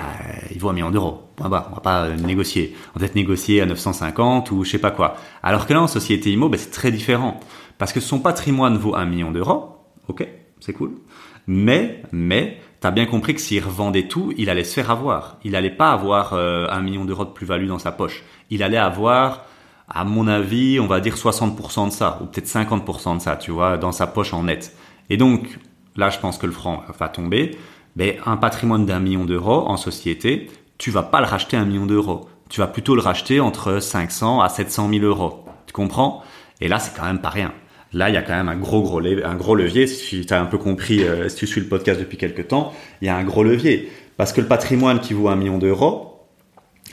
il 0.51 0.59
vaut 0.59 0.69
un 0.69 0.73
million 0.73 0.89
d'euros. 0.89 1.21
Point 1.35 1.49
barre. 1.49 1.67
On 1.71 1.75
va 1.75 1.81
pas 1.81 2.05
euh, 2.05 2.15
négocier. 2.15 2.75
On 2.89 2.99
va 2.99 3.01
peut-être 3.01 3.15
négocier 3.15 3.61
à 3.61 3.67
950 3.67 4.49
ou 4.51 4.63
je 4.63 4.71
sais 4.71 4.79
pas 4.79 4.91
quoi. 4.91 5.15
Alors 5.43 5.67
que 5.67 5.73
là, 5.73 5.83
en 5.83 5.87
société 5.87 6.31
IMO, 6.31 6.49
ben, 6.49 6.57
c'est 6.57 6.71
très 6.71 6.91
différent. 6.91 7.39
Parce 7.77 7.93
que 7.93 7.99
son 7.99 8.19
patrimoine 8.19 8.77
vaut 8.77 8.95
un 8.95 9.05
million 9.05 9.31
d'euros. 9.31 9.77
Ok, 10.07 10.27
c'est 10.59 10.73
cool. 10.73 10.93
Mais, 11.47 12.01
mais, 12.11 12.59
t'as 12.79 12.91
bien 12.91 13.05
compris 13.05 13.33
que 13.33 13.41
s'il 13.41 13.63
revendait 13.63 14.07
tout, 14.07 14.33
il 14.37 14.49
allait 14.49 14.63
se 14.63 14.73
faire 14.73 14.91
avoir. 14.91 15.37
Il 15.43 15.55
allait 15.55 15.69
pas 15.69 15.91
avoir 15.91 16.33
euh, 16.33 16.67
un 16.69 16.81
million 16.81 17.05
d'euros 17.05 17.25
de 17.25 17.29
plus-value 17.31 17.67
dans 17.67 17.79
sa 17.79 17.91
poche. 17.91 18.23
Il 18.49 18.63
allait 18.63 18.77
avoir, 18.77 19.45
à 19.89 20.03
mon 20.03 20.27
avis, 20.27 20.79
on 20.79 20.87
va 20.87 20.99
dire 20.99 21.15
60% 21.15 21.87
de 21.87 21.91
ça, 21.91 22.19
ou 22.21 22.25
peut-être 22.25 22.47
50% 22.47 23.17
de 23.17 23.21
ça, 23.21 23.35
tu 23.35 23.51
vois, 23.51 23.77
dans 23.77 23.91
sa 23.91 24.07
poche 24.07 24.33
en 24.33 24.43
net. 24.43 24.75
Et 25.09 25.17
donc, 25.17 25.59
là, 25.95 26.09
je 26.09 26.19
pense 26.19 26.37
que 26.37 26.45
le 26.45 26.51
franc 26.51 26.83
va 26.99 27.09
tomber 27.09 27.57
ben, 27.95 28.15
un 28.25 28.37
patrimoine 28.37 28.85
d'un 28.85 28.99
million 28.99 29.25
d'euros 29.25 29.67
en 29.67 29.77
société, 29.77 30.49
tu 30.77 30.91
vas 30.91 31.03
pas 31.03 31.21
le 31.21 31.27
racheter 31.27 31.57
un 31.57 31.65
million 31.65 31.85
d'euros. 31.85 32.27
Tu 32.49 32.59
vas 32.59 32.67
plutôt 32.67 32.95
le 32.95 33.01
racheter 33.01 33.39
entre 33.39 33.79
500 33.79 34.41
à 34.41 34.49
700 34.49 34.89
000 34.89 35.05
euros. 35.05 35.45
Tu 35.65 35.73
comprends? 35.73 36.23
Et 36.61 36.67
là, 36.67 36.79
c'est 36.79 36.95
quand 36.95 37.05
même 37.05 37.21
pas 37.21 37.29
rien. 37.29 37.53
Là, 37.95 38.09
il 38.09 38.13
y 38.13 38.17
a 38.17 38.21
quand 38.21 38.35
même 38.35 38.49
un 38.49 38.57
gros, 38.57 38.83
gros, 38.83 38.99
levier. 38.99 39.87
Si 39.87 40.23
tu 40.25 40.33
as 40.33 40.39
un 40.39 40.45
peu 40.45 40.59
compris, 40.59 41.03
euh, 41.03 41.27
si 41.29 41.37
tu 41.37 41.47
suis 41.47 41.61
le 41.61 41.67
podcast 41.67 41.99
depuis 41.99 42.17
quelques 42.17 42.47
temps, 42.49 42.73
il 43.01 43.07
y 43.07 43.09
a 43.09 43.15
un 43.15 43.23
gros 43.23 43.43
levier. 43.43 43.89
Parce 44.17 44.33
que 44.33 44.41
le 44.41 44.47
patrimoine 44.47 44.99
qui 44.99 45.13
vaut 45.13 45.29
un 45.29 45.35
million 45.35 45.57
d'euros, 45.57 46.15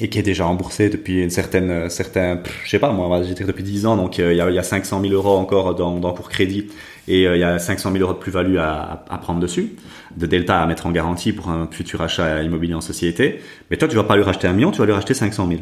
et 0.01 0.09
qui 0.09 0.19
est 0.19 0.23
déjà 0.23 0.47
remboursé 0.47 0.89
depuis 0.89 1.23
une 1.23 1.31
certaine, 1.31 1.71
euh, 1.71 1.89
certain, 1.89 2.41
je 2.65 2.71
sais 2.71 2.79
pas, 2.79 2.93
moi, 2.93 3.21
dire 3.21 3.47
depuis 3.47 3.63
10 3.63 3.87
ans, 3.87 3.97
donc 3.97 4.19
euh, 4.19 4.33
il 4.33 4.39
y, 4.39 4.41
a, 4.41 4.51
y 4.51 4.59
a 4.59 4.63
500 4.63 5.03
000 5.03 5.13
euros 5.13 5.37
encore 5.37 5.75
dans, 5.75 5.99
dans 5.99 6.13
pour 6.13 6.31
crédit 6.31 6.69
et 7.09 7.27
euh, 7.27 7.37
il 7.37 7.41
y 7.41 7.45
a 7.45 7.59
500 7.59 7.93
000 7.93 8.03
euros 8.03 8.15
de 8.15 8.19
plus-value 8.19 8.57
à, 8.57 9.05
à, 9.09 9.19
prendre 9.19 9.41
dessus, 9.41 9.75
de 10.17 10.27
delta 10.27 10.63
à 10.63 10.67
mettre 10.67 10.87
en 10.87 10.93
garantie 10.93 11.33
pour 11.33 11.51
un 11.51 11.69
futur 11.71 12.01
achat 12.01 12.43
immobilier 12.43 12.75
en 12.75 12.81
société. 12.81 13.41
Mais 13.71 13.77
toi, 13.77 13.87
tu 13.87 13.97
vas 13.97 14.05
pas 14.05 14.17
lui 14.17 14.25
racheter 14.25 14.49
un 14.49 14.55
million, 14.55 14.71
tu 14.71 14.79
vas 14.79 14.87
lui 14.87 14.95
racheter 14.95 15.15
500 15.15 15.47
000. 15.47 15.61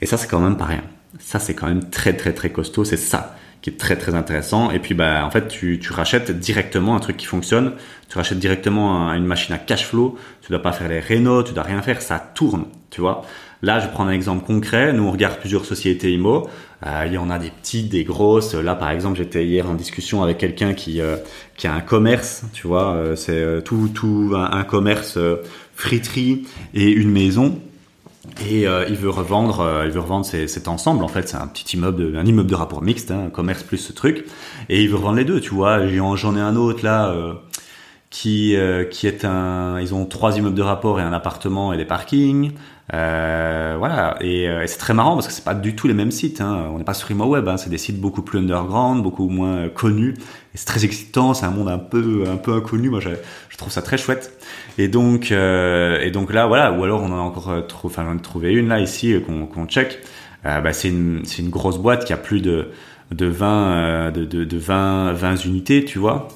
Et 0.00 0.06
ça, 0.06 0.16
c'est 0.16 0.28
quand 0.28 0.40
même 0.40 0.56
pas 0.56 0.66
rien. 0.66 0.84
Ça, 1.18 1.40
c'est 1.40 1.54
quand 1.54 1.66
même 1.66 1.90
très, 1.90 2.16
très, 2.16 2.32
très 2.32 2.50
costaud. 2.50 2.84
C'est 2.84 2.96
ça 2.96 3.36
qui 3.62 3.70
est 3.70 3.78
très, 3.78 3.96
très 3.96 4.14
intéressant. 4.14 4.70
Et 4.70 4.78
puis, 4.78 4.94
bah, 4.94 5.24
en 5.24 5.30
fait, 5.30 5.48
tu, 5.48 5.78
tu 5.78 5.92
rachètes 5.92 6.30
directement 6.38 6.96
un 6.96 7.00
truc 7.00 7.16
qui 7.16 7.26
fonctionne. 7.26 7.72
Tu 8.08 8.16
rachètes 8.16 8.38
directement 8.38 9.12
une 9.12 9.26
machine 9.26 9.54
à 9.54 9.58
cash 9.58 9.86
flow. 9.86 10.18
Tu 10.42 10.50
dois 10.50 10.62
pas 10.62 10.72
faire 10.72 10.88
les 10.88 11.00
rénaux, 11.00 11.42
tu 11.42 11.52
dois 11.52 11.64
rien 11.64 11.82
faire. 11.82 12.00
Ça 12.02 12.18
tourne, 12.18 12.64
tu 12.90 13.00
vois. 13.00 13.22
Là, 13.62 13.78
je 13.78 13.88
prends 13.88 14.06
un 14.06 14.12
exemple 14.12 14.46
concret. 14.46 14.92
Nous, 14.92 15.02
on 15.02 15.10
regarde 15.10 15.38
plusieurs 15.38 15.66
sociétés 15.66 16.12
IMO. 16.12 16.48
Euh, 16.86 17.04
il 17.06 17.12
y 17.12 17.18
en 17.18 17.28
a 17.28 17.38
des 17.38 17.50
petites, 17.50 17.90
des 17.90 18.04
grosses. 18.04 18.54
Là, 18.54 18.74
par 18.74 18.90
exemple, 18.90 19.18
j'étais 19.18 19.44
hier 19.44 19.68
en 19.68 19.74
discussion 19.74 20.22
avec 20.22 20.38
quelqu'un 20.38 20.72
qui 20.72 21.00
euh, 21.00 21.16
qui 21.56 21.66
a 21.66 21.74
un 21.74 21.80
commerce. 21.80 22.44
Tu 22.54 22.66
vois, 22.66 22.94
euh, 22.94 23.16
c'est 23.16 23.62
tout 23.64 23.90
tout 23.94 24.32
un, 24.34 24.64
commerce 24.64 25.18
friterie 25.74 26.46
et 26.72 26.90
une 26.90 27.10
maison. 27.10 27.60
Et 28.46 28.66
euh, 28.66 28.86
il 28.88 28.96
veut 28.96 29.10
revendre, 29.10 29.60
euh, 29.60 29.86
il 29.86 29.92
veut 29.92 30.00
revendre 30.00 30.24
cet 30.24 30.68
ensemble. 30.68 31.04
En 31.04 31.08
fait, 31.08 31.28
c'est 31.28 31.36
un 31.36 31.46
petit 31.46 31.76
immeuble, 31.76 32.16
un 32.16 32.24
immeuble 32.24 32.50
de 32.50 32.54
rapport 32.54 32.82
mixte, 32.82 33.10
hein, 33.10 33.30
commerce 33.32 33.62
plus 33.62 33.78
ce 33.78 33.92
truc, 33.92 34.26
et 34.68 34.82
il 34.82 34.88
veut 34.88 34.96
revendre 34.96 35.16
les 35.16 35.24
deux. 35.24 35.40
Tu 35.40 35.54
vois, 35.54 35.86
j'en 35.86 36.36
ai 36.36 36.40
un 36.40 36.56
autre 36.56 36.84
là 36.84 37.14
euh, 38.12 38.84
qui 38.84 38.90
qui 38.90 39.06
est 39.06 39.24
un, 39.24 39.80
ils 39.80 39.94
ont 39.94 40.04
trois 40.06 40.36
immeubles 40.36 40.56
de 40.56 40.62
rapport 40.62 41.00
et 41.00 41.02
un 41.02 41.12
appartement 41.12 41.72
et 41.72 41.76
des 41.76 41.84
parkings. 41.84 42.52
Euh, 42.92 43.76
voilà, 43.78 44.16
et, 44.20 44.44
et 44.44 44.66
c'est 44.66 44.78
très 44.78 44.94
marrant 44.94 45.14
parce 45.14 45.28
que 45.28 45.32
c'est 45.32 45.44
pas 45.44 45.54
du 45.54 45.76
tout 45.76 45.86
les 45.86 45.94
mêmes 45.94 46.10
sites. 46.10 46.40
Hein. 46.40 46.68
On 46.72 46.78
n'est 46.78 46.84
pas 46.84 46.94
sur 46.94 47.10
ImoWeb, 47.10 47.46
hein. 47.48 47.56
c'est 47.56 47.70
des 47.70 47.78
sites 47.78 48.00
beaucoup 48.00 48.22
plus 48.22 48.38
underground, 48.40 49.02
beaucoup 49.02 49.28
moins 49.28 49.68
connus. 49.68 50.14
Et 50.54 50.58
c'est 50.58 50.64
très 50.66 50.84
excitant, 50.84 51.34
c'est 51.34 51.46
un 51.46 51.50
monde 51.50 51.68
un 51.68 51.78
peu 51.78 52.24
un 52.28 52.36
peu 52.36 52.52
inconnu. 52.52 52.90
Moi, 52.90 53.00
je, 53.00 53.10
je 53.48 53.56
trouve 53.56 53.72
ça 53.72 53.82
très 53.82 53.96
chouette. 53.96 54.32
Et 54.78 54.88
donc 54.88 55.30
euh, 55.30 56.00
et 56.00 56.10
donc 56.10 56.32
là, 56.32 56.46
voilà. 56.46 56.72
Ou 56.72 56.82
alors 56.84 57.02
on 57.02 57.12
en 57.12 57.18
a 57.18 57.20
encore 57.20 57.66
trouvé, 57.68 57.94
enfin 57.94 58.04
j'en 58.04 58.18
ai 58.18 58.22
trouvé 58.22 58.52
une 58.52 58.68
là 58.68 58.80
ici 58.80 59.14
qu'on 59.24 59.46
qu'on 59.46 59.66
check. 59.66 60.00
Euh, 60.46 60.60
bah, 60.60 60.72
c'est 60.72 60.88
une 60.88 61.22
c'est 61.24 61.42
une 61.42 61.50
grosse 61.50 61.78
boîte 61.78 62.04
qui 62.04 62.12
a 62.12 62.16
plus 62.16 62.40
de 62.40 62.70
de 63.12 63.26
20 63.26 64.12
de, 64.12 64.24
de, 64.24 64.44
de 64.44 64.58
20 64.58 65.12
20 65.12 65.44
unités, 65.44 65.84
tu 65.84 65.98
vois 65.98 66.28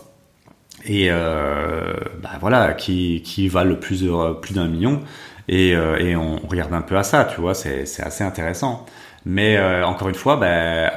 et 0.86 1.08
euh, 1.10 1.94
bah 2.22 2.30
voilà 2.40 2.74
qui 2.74 3.22
qui 3.22 3.48
valent 3.48 3.76
plus 3.76 4.04
plus 4.42 4.54
d'un 4.54 4.68
million 4.68 5.02
et, 5.48 5.74
euh, 5.74 5.98
et 5.98 6.16
on, 6.16 6.36
regarde 6.48 6.72
un 6.72 6.82
peu 6.82 6.96
à 6.96 7.02
ça, 7.02 7.24
tu 7.24 7.40
vois, 7.40 7.54
c'est 7.54 7.82
assez 8.00 8.24
intéressant. 8.24 8.86
Mais 9.26 9.56
euh, 9.56 9.86
encore 9.86 10.08
une 10.08 10.14
fois, 10.14 10.36
ben, 10.36 10.90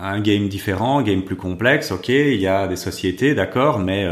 un 0.00 0.20
game 0.20 0.48
différent, 0.48 0.98
un 1.00 1.02
game 1.02 1.22
plus 1.22 1.36
complexe, 1.36 1.90
ok, 1.90 2.08
il 2.08 2.40
y 2.40 2.46
a 2.46 2.68
des 2.68 2.76
sociétés, 2.76 3.34
d'accord, 3.34 3.78
mais 3.78 4.06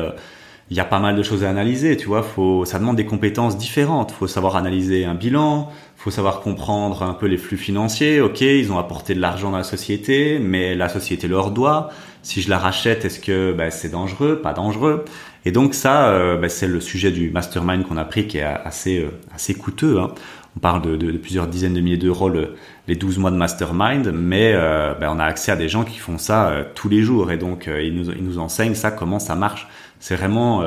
il 0.73 0.76
y 0.76 0.81
a 0.81 0.87
pas 0.87 1.00
mal 1.00 1.14
de 1.17 1.23
choses 1.23 1.45
à 1.45 1.50
analyser, 1.50 1.99
tu 1.99 2.07
vois. 2.07 2.23
Faut, 2.23 2.64
ça 2.64 2.79
demande 2.79 2.97
des 2.97 3.05
compétences 3.05 3.59
différentes. 3.59 4.11
Faut 4.11 4.26
savoir 4.26 4.57
analyser 4.57 5.05
un 5.05 5.12
bilan, 5.12 5.69
faut 5.97 6.11
savoir 6.11 6.41
comprendre 6.41 7.02
un 7.02 7.12
peu 7.12 7.26
les 7.26 7.37
flux 7.37 7.59
financiers. 7.59 8.23
Ok, 8.23 8.41
ils 8.41 8.73
ont 8.73 8.79
apporté 8.79 9.14
de 9.14 9.21
l'argent 9.21 9.50
dans 9.50 9.59
la 9.59 9.64
société, 9.64 10.38
mais 10.38 10.75
la 10.75 10.88
société 10.88 11.29
leur 11.29 11.50
doit. 11.50 11.91
Si 12.23 12.41
je 12.41 12.49
la 12.49 12.57
rachète, 12.57 13.05
est-ce 13.05 13.21
que 13.21 13.52
ben, 13.52 13.71
c'est 13.71 13.91
dangereux, 13.91 14.41
pas 14.43 14.55
dangereux 14.55 15.05
et 15.45 15.50
donc 15.50 15.75
ça, 15.75 16.09
euh, 16.11 16.37
ben, 16.37 16.49
c'est 16.49 16.69
le 16.69 16.81
sujet 16.81 17.11
du 17.11 17.31
mastermind 17.31 17.85
qu'on 17.85 17.97
a 17.97 18.05
pris 18.05 18.29
qui 18.29 18.38
est 18.38 18.43
assez 18.43 19.00
euh, 19.00 19.11
assez 19.35 19.55
coûteux. 19.55 19.99
Hein. 19.99 20.12
On 20.57 20.61
parle 20.61 20.97
de, 20.97 21.12
plusieurs 21.19 21.49
dizaines 21.49 21.75
de 21.75 21.81
milliers 21.81 21.97
d'euros 21.97 22.29
le, 22.29 22.55
les 22.87 22.95
12 22.95 23.19
mois 23.19 23.31
de 23.31 23.37
mastermind, 23.37 24.11
mais 24.14 24.52
euh, 24.55 24.95
ben, 24.95 25.11
on 25.11 25.19
a 25.19 25.25
accès 25.25 25.50
à 25.52 25.57
des 25.57 25.69
gens 25.69 25.85
qui 25.85 25.99
font 25.99 26.17
ça 26.17 26.64
tous 26.75 26.88
les 26.88 27.02
jours 27.02 27.31
et 27.31 27.37
donc 27.37 27.69
ils, 27.69 27.95
nous, 27.95 28.11
ils 28.12 28.25
nous 28.25 28.38
enseignent 28.38 28.75
ça, 28.75 28.91
comment 28.91 29.19
ça 29.19 29.35
marche. 29.35 29.67
C'est 30.02 30.16
vraiment 30.16 30.66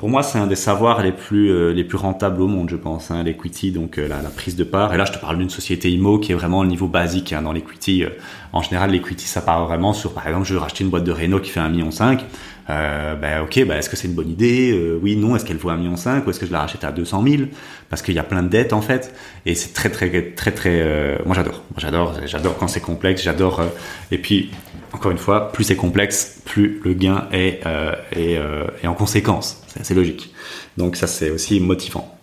pour 0.00 0.08
moi, 0.08 0.22
c'est 0.22 0.38
un 0.38 0.46
des 0.46 0.56
savoirs 0.56 1.02
les 1.02 1.12
plus 1.12 1.50
euh, 1.50 1.86
rentables 1.92 2.40
au 2.40 2.46
monde, 2.46 2.70
je 2.70 2.76
pense, 2.76 3.10
hein, 3.10 3.22
l'equity, 3.22 3.70
donc 3.70 3.98
euh, 3.98 4.08
la, 4.08 4.16
prise 4.30 4.56
de 4.56 4.64
part. 4.64 4.94
Et 4.94 4.96
là, 4.96 5.04
je 5.04 5.12
te 5.12 5.18
parle 5.18 5.36
d'une 5.36 5.50
société 5.50 5.92
IMO 5.92 6.18
qui 6.18 6.32
est 6.32 6.34
vraiment 6.34 6.60
au 6.60 6.64
niveau 6.64 6.88
basique 6.88 7.34
hein, 7.34 7.42
dans 7.42 7.52
l'equity. 7.52 8.04
Euh, 8.52 8.58
en 8.58 8.62
général, 8.62 8.90
l'equity, 8.90 9.26
ça 9.26 9.40
part 9.40 9.66
vraiment 9.66 9.92
sur, 9.92 10.12
par 10.12 10.26
exemple, 10.26 10.46
je 10.46 10.54
veux 10.54 10.60
racheter 10.60 10.84
une 10.84 10.90
boîte 10.90 11.04
de 11.04 11.12
Renault 11.12 11.40
qui 11.40 11.50
fait 11.50 11.60
un 11.60 11.68
million 11.68 11.90
cinq. 11.90 12.24
Euh, 12.68 13.16
ben 13.16 13.42
ok, 13.42 13.64
ben 13.66 13.78
est-ce 13.78 13.90
que 13.90 13.96
c'est 13.96 14.06
une 14.06 14.14
bonne 14.14 14.30
idée? 14.30 14.98
Oui, 15.02 15.16
non. 15.16 15.34
Est-ce 15.34 15.44
qu'elle 15.44 15.56
vaut 15.56 15.70
un 15.70 15.76
million 15.76 15.96
cinq 15.96 16.26
ou 16.26 16.30
est-ce 16.30 16.38
que 16.38 16.46
je 16.46 16.52
la 16.52 16.60
rachète 16.60 16.84
à 16.84 16.92
200 16.92 17.24
000 17.26 17.42
Parce 17.88 18.00
qu'il 18.02 18.14
y 18.14 18.18
a 18.18 18.22
plein 18.22 18.44
de 18.44 18.48
dettes 18.48 18.72
en 18.72 18.80
fait, 18.80 19.12
et 19.44 19.56
c'est 19.56 19.72
très 19.72 19.90
très 19.90 20.32
très 20.32 20.52
très. 20.52 21.18
moi, 21.26 21.34
j'adore. 21.34 21.64
Moi, 21.70 21.78
j'adore. 21.78 22.14
J'adore 22.26 22.56
quand 22.58 22.68
c'est 22.68 22.80
complexe. 22.80 23.22
J'adore. 23.22 23.62
et 24.12 24.18
puis, 24.18 24.50
encore 24.92 25.10
une 25.10 25.18
fois, 25.18 25.52
plus 25.52 25.64
c'est 25.64 25.76
complexe, 25.76 26.40
plus 26.44 26.80
le 26.84 26.94
gain 26.94 27.28
est, 27.32 27.64
euh, 27.66 27.94
est, 28.12 28.36
euh, 28.36 28.66
est 28.82 28.86
en 28.86 28.94
conséquence. 28.94 29.62
C'est 29.68 29.80
assez 29.80 29.94
logique. 29.94 30.34
Donc 30.76 30.96
ça, 30.96 31.06
c'est 31.06 31.30
aussi 31.30 31.60
motivant. 31.60 32.16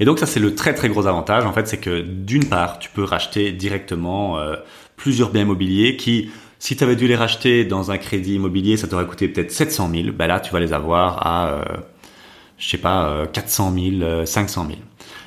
Et 0.00 0.04
donc 0.04 0.18
ça, 0.18 0.26
c'est 0.26 0.40
le 0.40 0.54
très 0.54 0.74
très 0.74 0.88
gros 0.88 1.06
avantage. 1.06 1.44
En 1.44 1.52
fait, 1.52 1.68
c'est 1.68 1.76
que 1.76 2.00
d'une 2.00 2.46
part, 2.46 2.78
tu 2.78 2.88
peux 2.90 3.04
racheter 3.04 3.52
directement 3.52 4.38
euh, 4.38 4.56
plusieurs 4.96 5.30
biens 5.30 5.42
immobiliers 5.42 5.96
qui, 5.96 6.30
si 6.58 6.76
tu 6.76 6.84
avais 6.84 6.96
dû 6.96 7.08
les 7.08 7.16
racheter 7.16 7.64
dans 7.64 7.90
un 7.90 7.98
crédit 7.98 8.34
immobilier, 8.34 8.76
ça 8.76 8.88
t'aurait 8.88 9.06
coûté 9.06 9.28
peut-être 9.28 9.50
700 9.50 9.90
000. 9.90 10.12
Ben 10.12 10.26
là, 10.26 10.40
tu 10.40 10.52
vas 10.52 10.60
les 10.60 10.72
avoir 10.72 11.26
à, 11.26 11.48
euh, 11.48 11.64
je 12.58 12.68
sais 12.68 12.78
pas, 12.78 13.26
400 13.32 13.74
000, 14.00 14.26
500 14.26 14.66
000. 14.66 14.78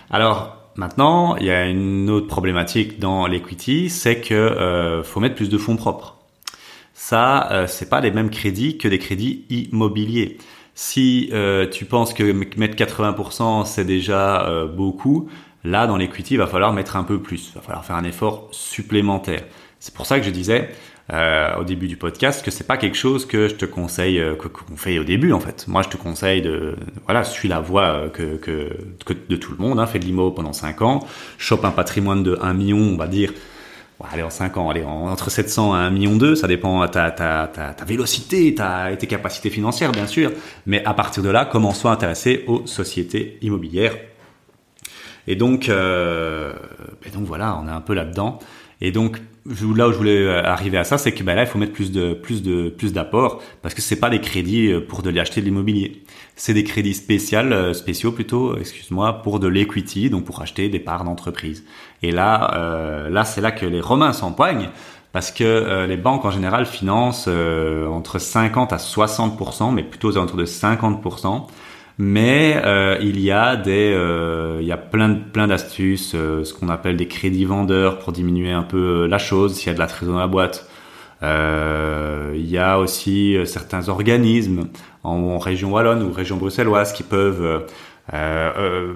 Alors, 0.10 0.56
Maintenant, 0.78 1.38
il 1.38 1.46
y 1.46 1.52
a 1.52 1.68
une 1.68 2.10
autre 2.10 2.28
problématique 2.28 3.00
dans 3.00 3.28
l'equity, 3.28 3.90
c'est 3.90 4.20
que 4.20 4.34
euh, 4.34 5.04
faut 5.04 5.22
mettre 5.22 5.36
plus 5.36 5.48
de 5.48 5.58
fonds 5.58 5.78
propres. 5.78 6.18
Ça, 6.94 7.50
euh, 7.52 7.68
c'est 7.68 7.90
pas 7.90 8.02
les 8.02 8.12
mêmes 8.12 8.30
crédits 8.30 8.78
que 8.78 8.90
des 8.90 9.00
crédits 9.00 9.46
immobiliers. 9.50 10.38
Si 10.74 11.30
euh, 11.32 11.70
tu 11.70 11.86
penses 11.86 12.14
que 12.14 12.24
mettre 12.58 12.76
80% 12.76 13.66
c'est 13.66 13.86
déjà 13.86 14.46
euh, 14.48 14.68
beaucoup, 14.68 15.30
là 15.66 15.88
dans 15.88 15.98
l'equity, 15.98 16.36
il 16.36 16.38
va 16.38 16.48
falloir 16.48 16.72
mettre 16.74 16.96
un 16.96 17.04
peu 17.04 17.20
plus. 17.20 17.50
Il 17.50 17.56
va 17.56 17.62
falloir 17.62 17.84
faire 17.84 17.96
un 17.96 18.04
effort 18.04 18.48
supplémentaire. 18.52 19.44
C'est 19.80 19.94
pour 19.94 20.06
ça 20.06 20.20
que 20.20 20.26
je 20.26 20.32
disais, 20.32 20.70
euh, 21.14 21.58
au 21.60 21.64
début 21.64 21.88
du 21.88 21.98
podcast 21.98 22.44
que 22.44 22.50
c'est 22.50 22.64
pas 22.64 22.78
quelque 22.78 22.98
chose 22.98 23.28
que 23.28 23.48
je 23.48 23.54
te 23.54 23.66
conseille 23.66 24.20
euh, 24.20 24.34
qu'on 24.34 24.76
fait 24.76 24.98
au 24.98 25.04
début 25.04 25.34
en 25.34 25.40
fait. 25.40 25.68
Moi 25.68 25.84
je 25.84 25.90
te 25.90 25.98
conseille 25.98 26.42
de 26.42 26.76
voilà 27.06 27.24
suis 27.24 27.48
la 27.48 27.60
voie 27.60 27.84
euh, 27.84 28.10
que, 28.10 28.38
que, 28.38 29.14
de 29.30 29.36
tout 29.36 29.52
le 29.52 29.60
monde. 29.60 29.80
Hein, 29.80 29.86
fais 29.86 30.00
de 30.00 30.06
l'IMO 30.06 30.32
pendant 30.32 30.54
5 30.54 30.82
ans, 30.82 31.06
chope 31.38 31.64
un 31.64 31.70
patrimoine 31.70 32.24
de 32.24 32.40
1 32.42 32.54
million, 32.56 32.80
on 32.80 32.98
va 32.98 33.06
dire. 33.06 33.34
allez 34.12 34.24
en 34.24 34.32
5 34.32 34.58
ans, 34.58 34.72
allez 34.72 34.84
entre 34.84 35.30
700 35.30 35.74
à 35.74 35.78
1 35.78 35.92
million 35.92 36.16
2, 36.16 36.36
ça 36.36 36.48
dépend 36.48 36.82
de 36.82 36.88
ta, 36.88 37.12
ta, 37.12 37.52
ta, 37.54 37.74
ta 37.76 37.86
vélocité, 37.86 38.56
ta, 38.56 38.96
tes 38.96 39.06
capacités 39.06 39.52
financières 39.52 39.92
bien 39.92 40.08
sûr. 40.08 40.32
Mais 40.66 40.84
à 40.86 40.96
partir 40.96 41.22
de 41.22 41.30
là, 41.30 41.46
commence-toi 41.46 41.92
à 41.92 41.94
intéresser 41.94 42.46
aux 42.48 42.66
sociétés 42.66 43.38
immobilières. 43.44 43.94
Et 45.28 45.36
donc, 45.36 45.70
euh, 45.70 46.54
et 47.06 47.10
donc 47.10 47.24
voilà, 47.26 47.60
on 47.62 47.68
est 47.68 47.72
un 47.72 47.82
peu 47.82 47.94
là-dedans. 47.94 48.40
Et 48.82 48.92
donc 48.92 49.20
là 49.46 49.88
où 49.88 49.92
je 49.92 49.98
voulais 49.98 50.18
euh, 50.18 50.44
arriver 50.44 50.78
à 50.78 50.84
ça, 50.84 50.98
c'est 50.98 51.12
que 51.12 51.24
ben 51.24 51.36
là 51.36 51.44
il 51.44 51.48
faut 51.48 51.60
mettre 51.60 51.74
plus 51.74 51.92
de 51.92 52.14
plus 52.14 52.42
de 52.42 52.70
plus 52.70 52.94
d'apport 52.94 53.42
parce 53.62 53.74
que 53.74 53.82
c'est 53.82 54.00
pas 54.00 54.10
des 54.10 54.20
crédits 54.20 54.72
euh, 54.72 54.82
pour 54.82 55.02
de 55.02 55.10
l'acheter 55.10 55.42
de 55.42 55.46
l'immobilier. 55.46 56.04
C'est 56.36 56.54
des 56.54 56.64
crédits 56.64 56.94
spéciaux, 56.94 57.40
euh, 57.40 57.74
spéciaux 57.74 58.12
plutôt, 58.12 58.58
excuse-moi, 58.58 59.22
pour 59.22 59.40
de 59.40 59.48
l'equity, 59.48 60.10
donc 60.10 60.26
pour 60.26 60.42
acheter 60.42 60.68
des 60.70 60.80
parts 60.80 61.04
d'entreprise. 61.04 61.64
Et 62.02 62.12
là, 62.12 62.54
euh, 62.56 63.10
là 63.10 63.24
c'est 63.24 63.42
là 63.42 63.52
que 63.52 63.66
les 63.66 63.82
Romains 63.82 64.14
s'empoignent 64.14 64.70
parce 65.14 65.32
que 65.32 65.86
les 65.88 65.96
banques 65.96 66.26
en 66.26 66.32
général 66.32 66.66
financent 66.66 67.30
entre 67.30 68.20
50 68.20 68.74
à 68.74 68.76
60% 68.76 69.74
mais 69.74 69.82
plutôt 69.82 70.10
aux 70.10 70.18
alentours 70.18 70.36
de 70.36 70.44
50 70.44 71.02
mais 71.98 72.62
euh, 72.66 72.98
il 73.02 73.20
y 73.22 73.32
a 73.32 73.56
des, 73.56 73.94
euh, 73.94 74.58
il 74.60 74.68
y 74.68 74.72
a 74.72 74.78
plein 74.78 75.10
de, 75.10 75.20
plein 75.20 75.48
d'astuces, 75.48 76.14
euh, 76.14 76.44
ce 76.44 76.54
qu'on 76.54 76.70
appelle 76.70 76.98
des 76.98 77.08
crédits 77.08 77.46
vendeurs 77.46 78.00
pour 78.00 78.12
diminuer 78.12 78.52
un 78.52 78.64
peu 78.64 79.08
la 79.08 79.18
chose 79.18 79.56
s'il 79.56 79.68
y 79.68 79.70
a 79.70 79.74
de 79.74 79.80
la 79.80 79.88
trésorerie 79.88 80.18
dans 80.18 80.20
la 80.20 80.28
boîte. 80.28 80.68
il 81.22 82.50
y 82.50 82.58
a 82.58 82.80
aussi 82.80 83.38
certains 83.46 83.88
organismes 83.90 84.68
en, 85.04 85.40
région 85.40 85.72
wallonne 85.72 86.04
ou 86.04 86.12
région 86.12 86.38
bruxelloise 86.38 86.92
qui 86.92 87.04
peuvent 87.04 87.66
ce 88.12 88.94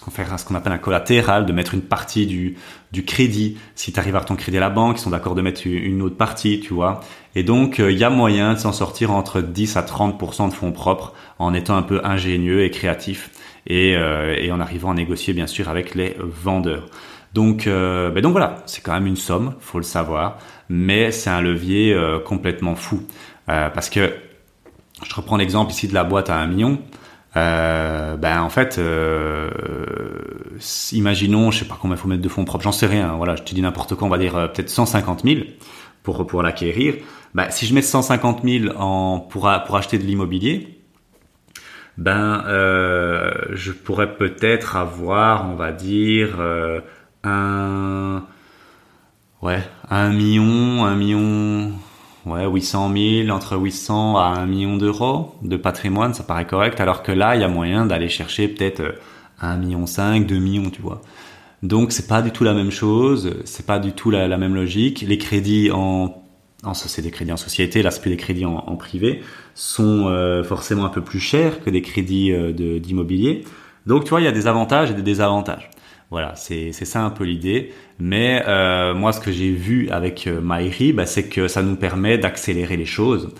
qu'on 0.00 0.10
fait 0.10 0.26
ce 0.36 0.44
qu'on 0.44 0.54
appelle 0.54 0.72
un 0.72 0.78
collatéral 0.78 1.46
de 1.46 1.52
mettre 1.52 1.74
une 1.74 1.82
partie 1.82 2.26
du 2.26 2.56
du 2.92 3.04
crédit 3.04 3.56
si 3.74 3.92
tu 3.92 3.98
arrives 3.98 4.16
à 4.16 4.20
ton 4.20 4.36
crédit 4.36 4.58
à 4.58 4.60
la 4.60 4.70
banque 4.70 4.98
ils 4.98 5.02
sont 5.02 5.10
d'accord 5.10 5.34
de 5.34 5.42
mettre 5.42 5.62
une 5.66 6.02
autre 6.02 6.16
partie 6.16 6.60
tu 6.60 6.74
vois 6.74 7.00
et 7.34 7.42
donc, 7.42 7.78
il 7.78 7.96
y 7.96 8.04
a 8.04 8.10
moyen 8.10 8.54
de 8.54 8.58
s'en 8.58 8.72
sortir 8.72 9.10
entre 9.10 9.40
10 9.40 9.76
à 9.76 9.82
30% 9.82 10.48
de 10.48 10.54
fonds 10.54 10.72
propres 10.72 11.14
en 11.38 11.54
étant 11.54 11.76
un 11.76 11.82
peu 11.82 12.00
ingénieux 12.04 12.62
et 12.62 12.70
créatif 12.70 13.30
et, 13.66 13.96
euh, 13.96 14.52
en 14.52 14.60
arrivant 14.60 14.90
à 14.90 14.94
négocier 14.94 15.34
bien 15.34 15.46
sûr 15.46 15.68
avec 15.68 15.94
les 15.94 16.16
vendeurs. 16.20 16.86
Donc, 17.34 17.66
euh, 17.66 18.10
ben 18.10 18.22
donc 18.22 18.32
voilà, 18.32 18.56
c'est 18.66 18.82
quand 18.82 18.92
même 18.92 19.06
une 19.06 19.16
somme, 19.16 19.54
faut 19.60 19.78
le 19.78 19.84
savoir, 19.84 20.38
mais 20.68 21.10
c'est 21.10 21.30
un 21.30 21.40
levier 21.40 21.94
euh, 21.94 22.18
complètement 22.18 22.74
fou 22.74 23.02
parce 23.46 23.90
que 23.90 24.14
je 25.04 25.14
reprends 25.14 25.36
l'exemple 25.36 25.72
ici 25.72 25.86
de 25.88 25.92
la 25.92 26.04
boîte 26.04 26.30
à 26.30 26.36
un 26.36 26.46
million. 26.46 26.78
ben 27.34 28.40
en 28.40 28.48
fait, 28.48 28.80
imaginons, 30.92 31.50
je 31.50 31.58
sais 31.58 31.64
pas 31.66 31.76
combien 31.78 31.96
il 31.96 32.00
faut 32.00 32.08
mettre 32.08 32.22
de 32.22 32.28
fonds 32.30 32.46
propres, 32.46 32.64
j'en 32.64 32.72
sais 32.72 32.86
rien. 32.86 33.14
Voilà, 33.16 33.36
je 33.36 33.42
te 33.42 33.54
dis 33.54 33.60
n'importe 33.60 33.94
quoi, 33.94 34.06
on 34.06 34.10
va 34.10 34.16
dire 34.16 34.32
peut-être 34.54 34.70
150 34.70 35.24
000 35.24 35.40
pour 36.02 36.26
pour 36.26 36.42
l'acquérir. 36.42 36.94
Ben, 37.34 37.50
si 37.50 37.66
je 37.66 37.74
mets 37.74 37.82
150 37.82 38.42
000 38.44 38.76
en 38.76 39.20
pour 39.20 39.50
pour 39.66 39.76
acheter 39.76 39.98
de 39.98 40.04
l'immobilier, 40.04 40.82
ben 41.98 42.44
euh, 42.46 43.32
je 43.52 43.72
pourrais 43.72 44.16
peut-être 44.16 44.76
avoir, 44.76 45.50
on 45.50 45.54
va 45.54 45.72
dire, 45.72 46.36
euh, 46.40 46.80
un 47.24 48.24
ouais, 49.42 49.62
un 49.90 50.10
million, 50.10 50.84
un 50.84 50.94
million, 50.94 51.72
ouais, 52.26 52.46
800 52.46 52.92
000, 53.26 53.28
entre 53.30 53.56
800 53.56 54.16
à 54.18 54.24
un 54.38 54.46
million 54.46 54.76
d'euros 54.76 55.34
de 55.42 55.56
patrimoine, 55.56 56.14
ça 56.14 56.22
paraît 56.24 56.46
correct. 56.46 56.80
Alors 56.80 57.02
que 57.02 57.12
là, 57.12 57.34
il 57.36 57.42
y 57.42 57.44
a 57.44 57.48
moyen 57.48 57.86
d'aller 57.86 58.08
chercher 58.08 58.48
peut-être 58.48 58.80
euh, 58.80 58.92
un 59.40 59.56
million 59.56 59.86
5, 59.86 60.26
2 60.26 60.38
millions, 60.38 60.70
tu 60.70 60.82
vois. 60.82 61.02
Donc 61.62 61.92
c'est 61.92 62.08
pas 62.08 62.22
du 62.22 62.32
tout 62.32 62.44
la 62.44 62.54
même 62.54 62.70
chose, 62.70 63.34
c'est 63.44 63.66
pas 63.66 63.78
du 63.78 63.92
tout 63.92 64.10
la, 64.10 64.28
la 64.28 64.38
même 64.38 64.54
logique. 64.54 65.04
Les 65.06 65.18
crédits 65.18 65.70
en 65.72 66.21
ça 66.72 66.88
c'est 66.88 67.02
des 67.02 67.10
crédits 67.10 67.32
en 67.32 67.36
société, 67.36 67.82
plus 68.00 68.10
des 68.10 68.16
crédits 68.16 68.44
en, 68.44 68.56
en 68.56 68.76
privé, 68.76 69.22
sont 69.54 70.06
euh, 70.06 70.44
forcément 70.44 70.84
un 70.84 70.90
peu 70.90 71.02
plus 71.02 71.18
chers 71.18 71.62
que 71.62 71.70
des 71.70 71.82
crédits 71.82 72.32
euh, 72.32 72.52
d'immobilier. 72.78 73.44
Donc 73.86 74.04
tu 74.04 74.10
vois, 74.10 74.20
il 74.20 74.24
y 74.24 74.28
a 74.28 74.32
des 74.32 74.46
avantages 74.46 74.90
et 74.90 74.94
des 74.94 75.02
désavantages. 75.02 75.70
Voilà, 76.10 76.34
c'est 76.36 76.72
ça 76.72 77.02
un 77.02 77.10
peu 77.10 77.24
l'idée. 77.24 77.72
Mais 77.98 78.42
euh, 78.46 78.94
moi, 78.94 79.12
ce 79.12 79.20
que 79.20 79.32
j'ai 79.32 79.50
vu 79.50 79.88
avec 79.90 80.26
Maïri, 80.26 80.92
bah, 80.92 81.06
c'est 81.06 81.28
que 81.28 81.48
ça 81.48 81.62
nous 81.62 81.74
permet 81.74 82.18
d'accélérer 82.18 82.76
les 82.76 82.84
choses 82.84 83.30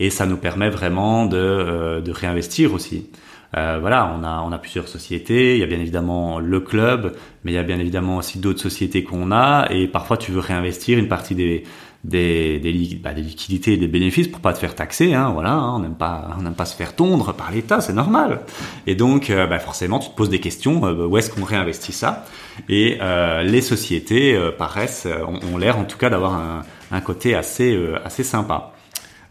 et 0.00 0.08
ça 0.08 0.24
nous 0.24 0.38
permet 0.38 0.70
vraiment 0.70 1.26
de, 1.26 2.00
de 2.00 2.10
réinvestir 2.10 2.72
aussi. 2.72 3.10
Voilà, 3.52 4.16
on 4.18 4.24
a, 4.24 4.42
on 4.46 4.50
a 4.50 4.56
plusieurs 4.56 4.88
sociétés. 4.88 5.56
Il 5.56 5.60
y 5.60 5.62
a 5.62 5.66
bien 5.66 5.78
évidemment 5.78 6.40
le 6.40 6.58
club, 6.58 7.14
mais 7.44 7.52
il 7.52 7.54
y 7.54 7.58
a 7.58 7.62
bien 7.62 7.78
évidemment 7.78 8.16
aussi 8.16 8.38
d'autres 8.38 8.62
sociétés 8.62 9.04
qu'on 9.04 9.30
a. 9.30 9.68
Et 9.70 9.88
parfois, 9.88 10.16
tu 10.16 10.32
veux 10.32 10.40
réinvestir 10.40 10.98
une 10.98 11.08
partie 11.08 11.34
des, 11.34 11.64
des, 12.04 12.58
des, 12.58 12.98
bah, 13.02 13.12
des 13.12 13.22
liquidités 13.22 13.74
et 13.74 13.76
des 13.76 13.86
bénéfices 13.86 14.28
pour 14.28 14.40
pas 14.40 14.52
te 14.52 14.58
faire 14.58 14.74
taxer. 14.74 15.14
Hein, 15.14 15.30
voilà, 15.32 15.52
hein, 15.52 15.76
on 15.76 15.78
n'aime 15.80 15.94
pas, 15.94 16.30
on 16.38 16.42
n'aime 16.42 16.54
pas 16.54 16.64
se 16.64 16.74
faire 16.74 16.96
tondre 16.96 17.32
par 17.32 17.52
l'État, 17.52 17.80
c'est 17.80 17.92
normal. 17.92 18.40
Et 18.86 18.94
donc, 18.94 19.30
euh, 19.30 19.46
bah, 19.46 19.58
forcément, 19.58 19.98
tu 20.00 20.10
te 20.10 20.16
poses 20.16 20.30
des 20.30 20.40
questions. 20.40 20.84
Euh, 20.84 21.06
où 21.06 21.16
est-ce 21.16 21.30
qu'on 21.30 21.44
réinvestit 21.44 21.92
ça? 21.92 22.26
Et 22.68 22.98
euh, 23.00 23.42
les 23.42 23.60
sociétés 23.60 24.38
paraissent, 24.58 25.06
ont, 25.52 25.56
l'air 25.56 25.78
en 25.78 25.84
tout 25.84 25.96
cas 25.96 26.10
d'avoir 26.10 26.34
un, 26.34 26.62
un, 26.90 27.00
côté 27.00 27.34
assez, 27.34 27.78
assez 28.04 28.24
sympa. 28.24 28.72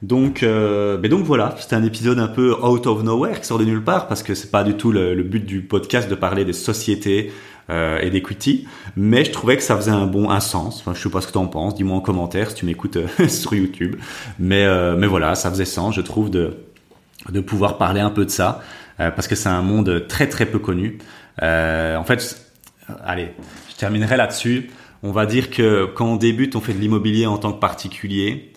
Donc, 0.02 0.42
mais 0.44 1.10
donc 1.10 1.26
voilà, 1.26 1.56
c'était 1.60 1.76
un 1.76 1.84
épisode 1.84 2.18
un 2.18 2.28
peu 2.28 2.56
out 2.64 2.88
of 2.88 3.04
nowhere 3.04 3.40
qui 3.40 3.46
sort 3.46 3.60
de 3.60 3.66
nulle 3.66 3.84
part 3.84 4.08
parce 4.08 4.24
que 4.24 4.34
c'est 4.34 4.50
pas 4.50 4.64
du 4.64 4.74
tout 4.74 4.92
le, 4.92 5.14
le 5.14 5.22
but 5.22 5.46
du 5.46 5.62
podcast 5.62 6.10
de 6.10 6.16
parler 6.16 6.46
des 6.46 6.54
sociétés 6.54 7.32
euh, 7.72 8.00
et 8.02 8.10
d'equity, 8.10 8.68
mais 8.98 9.24
je 9.24 9.32
trouvais 9.32 9.56
que 9.56 9.64
ça 9.64 9.78
faisait 9.78 9.92
un 9.92 10.06
bon 10.06 10.30
un 10.30 10.42
sens. 10.42 10.82
Enfin, 10.82 10.94
je 10.94 11.02
sais 11.02 11.10
pas 11.10 11.22
ce 11.22 11.28
que 11.28 11.32
tu 11.32 11.38
en 11.38 11.48
penses, 11.48 11.74
dis-moi 11.74 11.96
en 11.96 12.02
commentaire 12.02 12.50
si 12.50 12.56
tu 12.58 12.66
m'écoutes 12.66 12.98
euh, 12.98 13.08
sur 13.30 13.54
YouTube. 13.54 13.96
Mais 14.40 14.66
euh, 14.66 14.98
mais 14.98 15.08
voilà, 15.08 15.36
ça 15.36 15.50
faisait 15.50 15.64
sens, 15.64 15.96
je 15.96 16.02
trouve 16.02 16.30
de 16.30 16.58
de 17.30 17.40
pouvoir 17.40 17.78
parler 17.78 18.02
un 18.02 18.10
peu 18.10 18.26
de 18.26 18.32
ça 18.32 18.62
parce 18.98 19.28
que 19.28 19.34
c'est 19.36 19.50
un 19.50 19.62
monde 19.64 20.06
très 20.08 20.28
très 20.28 20.46
peu 20.46 20.60
connu. 20.60 21.00
en 21.42 22.04
fait, 22.04 22.52
allez, 23.04 23.30
je 23.72 23.76
terminerai 23.78 24.18
là-dessus. 24.18 24.70
On 25.02 25.12
va 25.12 25.26
dire 25.26 25.50
que 25.50 25.86
quand 25.86 26.06
on 26.06 26.16
débute, 26.18 26.56
on 26.56 26.62
fait 26.62 26.74
de 26.74 26.80
l'immobilier 26.80 27.26
en 27.26 27.38
tant 27.38 27.52
que 27.52 27.60
particulier. 27.60 28.52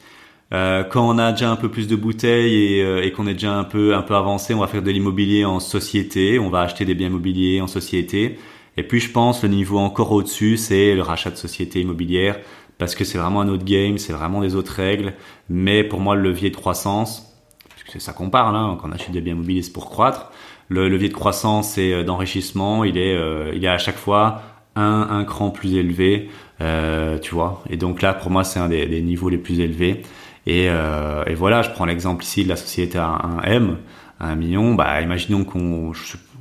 Euh, 0.53 0.85
quand 0.85 1.09
on 1.09 1.17
a 1.19 1.33
déjà 1.33 1.51
un 1.51 1.57
peu 1.57 1.71
plus 1.71 1.89
de 1.89 1.97
bouteilles 1.97 2.55
et, 2.55 3.07
et 3.07 3.13
qu'on 3.13 3.27
est 3.27 3.35
déjà 3.35 3.55
un 3.55 3.65
peu 3.65 3.95
un 3.95 4.03
peu 4.03 4.17
avancé, 4.17 4.55
on 4.55 4.61
va 4.61 4.67
faire 4.67 4.83
de 4.83 4.91
l'immobilier 4.91 5.45
en 5.45 5.61
société. 5.61 6.39
On 6.39 6.51
va 6.51 6.61
acheter 6.63 6.85
des 6.85 6.95
biens 6.95 7.09
immobiliers 7.09 7.61
en 7.61 7.67
société. 7.67 8.39
Et 8.77 8.83
puis 8.83 9.01
je 9.01 9.11
pense 9.11 9.43
le 9.43 9.49
niveau 9.49 9.79
encore 9.79 10.13
au-dessus, 10.13 10.57
c'est 10.57 10.95
le 10.95 11.03
rachat 11.03 11.31
de 11.31 11.37
sociétés 11.37 11.81
immobilières 11.81 12.39
parce 12.79 12.95
que 12.95 13.05
c'est 13.05 13.19
vraiment 13.19 13.41
un 13.41 13.49
autre 13.49 13.65
game, 13.65 13.99
c'est 13.99 14.13
vraiment 14.13 14.41
des 14.41 14.55
autres 14.57 14.73
règles. 14.73 15.15
Mais 15.49 15.85
pour 15.85 16.01
moi, 16.01 16.15
le 16.15 16.23
levier 16.23 16.51
de 16.51 16.57
croissance, 16.57 17.33
puisque 17.69 17.93
c'est 17.93 18.01
ça 18.01 18.13
qu'on 18.13 18.31
parle, 18.31 18.57
hein, 18.57 18.77
quand 18.81 18.89
on 18.89 18.93
achète 18.93 19.13
des 19.13 19.21
biens 19.21 19.35
immobiliers, 19.35 19.63
c'est 19.63 19.73
pour 19.73 19.91
croître. 19.91 20.31
Le 20.69 20.89
levier 20.89 21.09
de 21.09 21.15
croissance 21.15 21.79
et 21.79 21.93
euh, 21.93 22.05
d'enrichissement, 22.05 22.85
il 22.85 22.99
est, 22.99 23.15
euh, 23.15 23.53
il 23.55 23.65
est 23.65 23.69
à 23.69 23.79
chaque 23.79 23.97
fois 23.97 24.43
un, 24.77 25.09
un 25.11 25.25
cran 25.25 25.51
plus 25.51 25.75
élevé, 25.75 26.31
euh, 26.61 27.19
tu 27.19 27.35
vois. 27.35 27.63
Et 27.71 27.77
donc 27.77 28.03
là, 28.03 28.15
pour 28.15 28.31
moi, 28.31 28.45
c'est 28.45 28.59
un 28.59 28.69
des, 28.69 28.87
des, 28.87 29.03
niveaux 29.03 29.29
les 29.29 29.39
plus 29.39 29.61
élevés. 29.61 30.03
Et, 30.47 30.69
euh, 30.69 31.25
et 31.27 31.35
voilà, 31.35 31.63
je 31.63 31.71
prends 31.71 31.85
l'exemple 31.85 32.25
ici 32.25 32.45
de 32.45 32.49
la 32.49 32.57
société 32.57 32.99
à 32.99 33.21
1 33.45 33.79
Un 34.27 34.37
million, 34.37 34.75
bah 34.75 35.01
imaginons 35.01 35.45
qu'on 35.45 35.93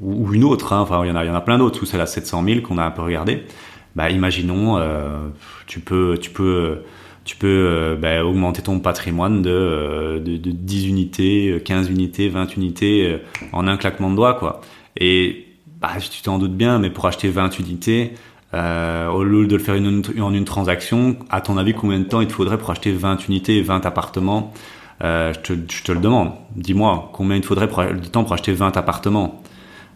ou 0.02 0.34
une 0.34 0.44
autre, 0.44 0.74
hein, 0.74 0.80
enfin 0.80 1.04
il 1.04 1.10
y 1.10 1.12
en 1.12 1.16
a, 1.16 1.24
il 1.24 1.28
y 1.28 1.30
en 1.30 1.36
a 1.36 1.42
plein 1.42 1.58
d'autres, 1.58 1.82
ou 1.82 1.86
celle 1.86 2.02
à 2.02 2.06
700 2.06 2.44
000 2.44 2.62
qu'on 2.62 2.78
a 2.78 2.84
un 2.86 2.92
peu 2.92 3.02
regardé. 3.02 3.44
Bah 3.96 4.10
imaginons, 4.10 4.78
euh, 4.78 5.28
tu 5.68 5.80
peux, 5.80 6.18
tu 6.20 6.30
peux, 6.30 6.84
tu 7.26 7.36
peux 7.36 7.48
euh, 7.48 7.96
bah, 7.96 8.24
augmenter 8.26 8.62
ton 8.62 8.80
patrimoine 8.80 9.42
de, 9.42 9.50
euh, 9.50 10.20
de, 10.20 10.38
de, 10.38 10.52
10 10.52 10.88
unités, 10.88 11.62
15 11.64 11.90
unités, 11.90 12.30
20 12.30 12.56
unités 12.56 13.20
en 13.52 13.68
un 13.68 13.78
claquement 13.78 14.10
de 14.10 14.16
doigts, 14.16 14.36
quoi. 14.36 14.62
Et 14.98 15.46
bah, 15.80 15.92
tu 16.00 16.22
t'en 16.22 16.40
doutes 16.40 16.56
bien, 16.56 16.80
mais 16.80 16.90
pour 16.90 17.06
acheter 17.06 17.30
20 17.30 17.60
unités, 17.60 18.14
euh, 18.54 19.08
au 19.08 19.24
lieu 19.24 19.48
de 19.48 19.56
le 19.56 19.64
faire 19.64 19.76
en 19.76 20.34
une 20.34 20.46
transaction, 20.46 21.18
à 21.30 21.42
ton 21.42 21.58
avis, 21.58 21.74
combien 21.74 22.00
de 22.00 22.04
temps 22.04 22.22
il 22.22 22.28
te 22.28 22.34
faudrait 22.34 22.58
pour 22.58 22.70
acheter 22.70 22.92
20 22.92 23.28
unités, 23.28 23.62
20 23.62 23.86
appartements 23.86 24.54
euh, 25.04 25.34
je, 25.34 25.54
te, 25.54 25.92
le 25.92 26.00
demande. 26.00 26.32
Dis-moi, 26.56 27.10
combien 27.14 27.36
il 27.36 27.44
faudrait 27.44 27.68
de 27.68 28.08
temps 28.08 28.24
pour 28.24 28.34
acheter 28.34 28.54
20 28.54 28.78
appartements? 28.78 29.44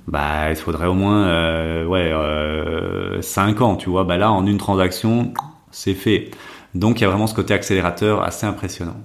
Bah, 0.08 0.49
il 0.49 0.55
faudrait 0.55 0.88
au 0.88 0.93
moins 0.93 1.27
euh, 1.27 1.86
ouais, 1.86 2.12
euh, 2.13 3.21
5 3.21 3.62
ans, 3.62 3.75
tu 3.75 3.89
vois. 3.89 4.05
Bah 4.05 4.17
là, 4.17 4.32
en 4.32 4.45
une 4.47 4.58
transaction, 4.58 5.34
c'est 5.71 5.93
fait. 5.93 6.32
Donc, 6.75 6.99
il 6.99 7.03
y 7.03 7.05
a 7.05 7.10
vraiment 7.10 7.27
ce 7.27 7.36
côté 7.36 7.53
accélérateur 7.53 8.23
assez 8.23 8.45
impressionnant. 8.45 8.95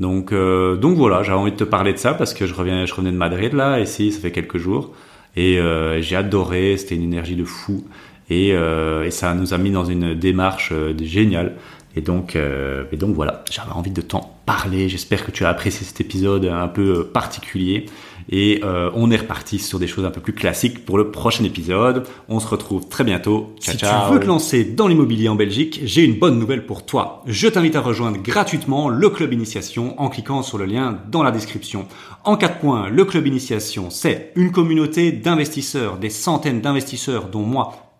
Donc, 0.00 0.32
euh, 0.32 0.76
donc 0.76 0.96
voilà, 0.96 1.22
j'avais 1.22 1.38
envie 1.38 1.52
de 1.52 1.56
te 1.56 1.64
parler 1.64 1.92
de 1.92 1.98
ça 1.98 2.14
parce 2.14 2.34
que 2.34 2.46
je 2.46 2.54
reviens, 2.54 2.84
revenais 2.84 3.12
de 3.12 3.16
Madrid 3.16 3.52
là, 3.54 3.80
ici, 3.80 4.12
ça 4.12 4.20
fait 4.20 4.32
quelques 4.32 4.58
jours, 4.58 4.92
et 5.36 5.58
j'ai 6.00 6.16
adoré. 6.16 6.76
C'était 6.76 6.96
une 6.96 7.04
énergie 7.04 7.36
de 7.36 7.44
fou, 7.44 7.84
et, 8.28 8.54
ça 9.10 9.34
nous 9.34 9.54
a 9.54 9.58
mis 9.58 9.70
dans 9.70 9.84
une 9.84 10.14
démarche 10.14 10.72
géniale. 11.00 11.54
Et 11.96 12.00
donc, 12.00 12.34
euh, 12.34 12.84
et 12.92 12.96
donc 12.96 13.14
voilà, 13.14 13.44
j'avais 13.50 13.72
envie 13.72 13.90
de 13.90 14.00
t'en 14.00 14.38
parler. 14.46 14.88
J'espère 14.88 15.24
que 15.24 15.30
tu 15.30 15.44
as 15.44 15.48
apprécié 15.48 15.86
cet 15.86 16.00
épisode 16.00 16.44
un 16.44 16.68
peu 16.68 17.00
euh, 17.00 17.04
particulier. 17.04 17.86
Et 18.30 18.60
euh, 18.64 18.90
on 18.94 19.10
est 19.10 19.16
reparti 19.16 19.58
sur 19.58 19.78
des 19.78 19.86
choses 19.86 20.04
un 20.04 20.10
peu 20.10 20.20
plus 20.20 20.32
classiques 20.32 20.84
pour 20.84 20.96
le 20.96 21.10
prochain 21.10 21.44
épisode. 21.44 22.06
On 22.28 22.40
se 22.40 22.46
retrouve 22.46 22.88
très 22.88 23.04
bientôt. 23.04 23.54
Ciao, 23.60 23.72
si 23.72 23.78
tu 23.78 24.14
veux 24.14 24.20
te 24.20 24.26
lancer 24.26 24.64
dans 24.64 24.88
l'immobilier 24.88 25.28
en 25.28 25.34
Belgique, 25.34 25.80
j'ai 25.84 26.02
une 26.04 26.18
bonne 26.18 26.38
nouvelle 26.38 26.64
pour 26.64 26.86
toi. 26.86 27.22
Je 27.26 27.48
t'invite 27.48 27.76
à 27.76 27.80
rejoindre 27.80 28.18
gratuitement 28.22 28.88
le 28.88 29.10
club 29.10 29.32
initiation 29.32 30.00
en 30.00 30.08
cliquant 30.08 30.42
sur 30.42 30.56
le 30.56 30.64
lien 30.64 30.98
dans 31.10 31.22
la 31.22 31.30
description. 31.30 31.86
En 32.24 32.36
quatre 32.36 32.58
points, 32.58 32.88
le 32.88 33.04
club 33.04 33.26
initiation, 33.26 33.90
c'est 33.90 34.32
une 34.36 34.52
communauté 34.52 35.12
d'investisseurs, 35.12 35.98
des 35.98 36.10
centaines 36.10 36.62
d'investisseurs 36.62 37.28
dont 37.28 37.42
moi 37.42 37.83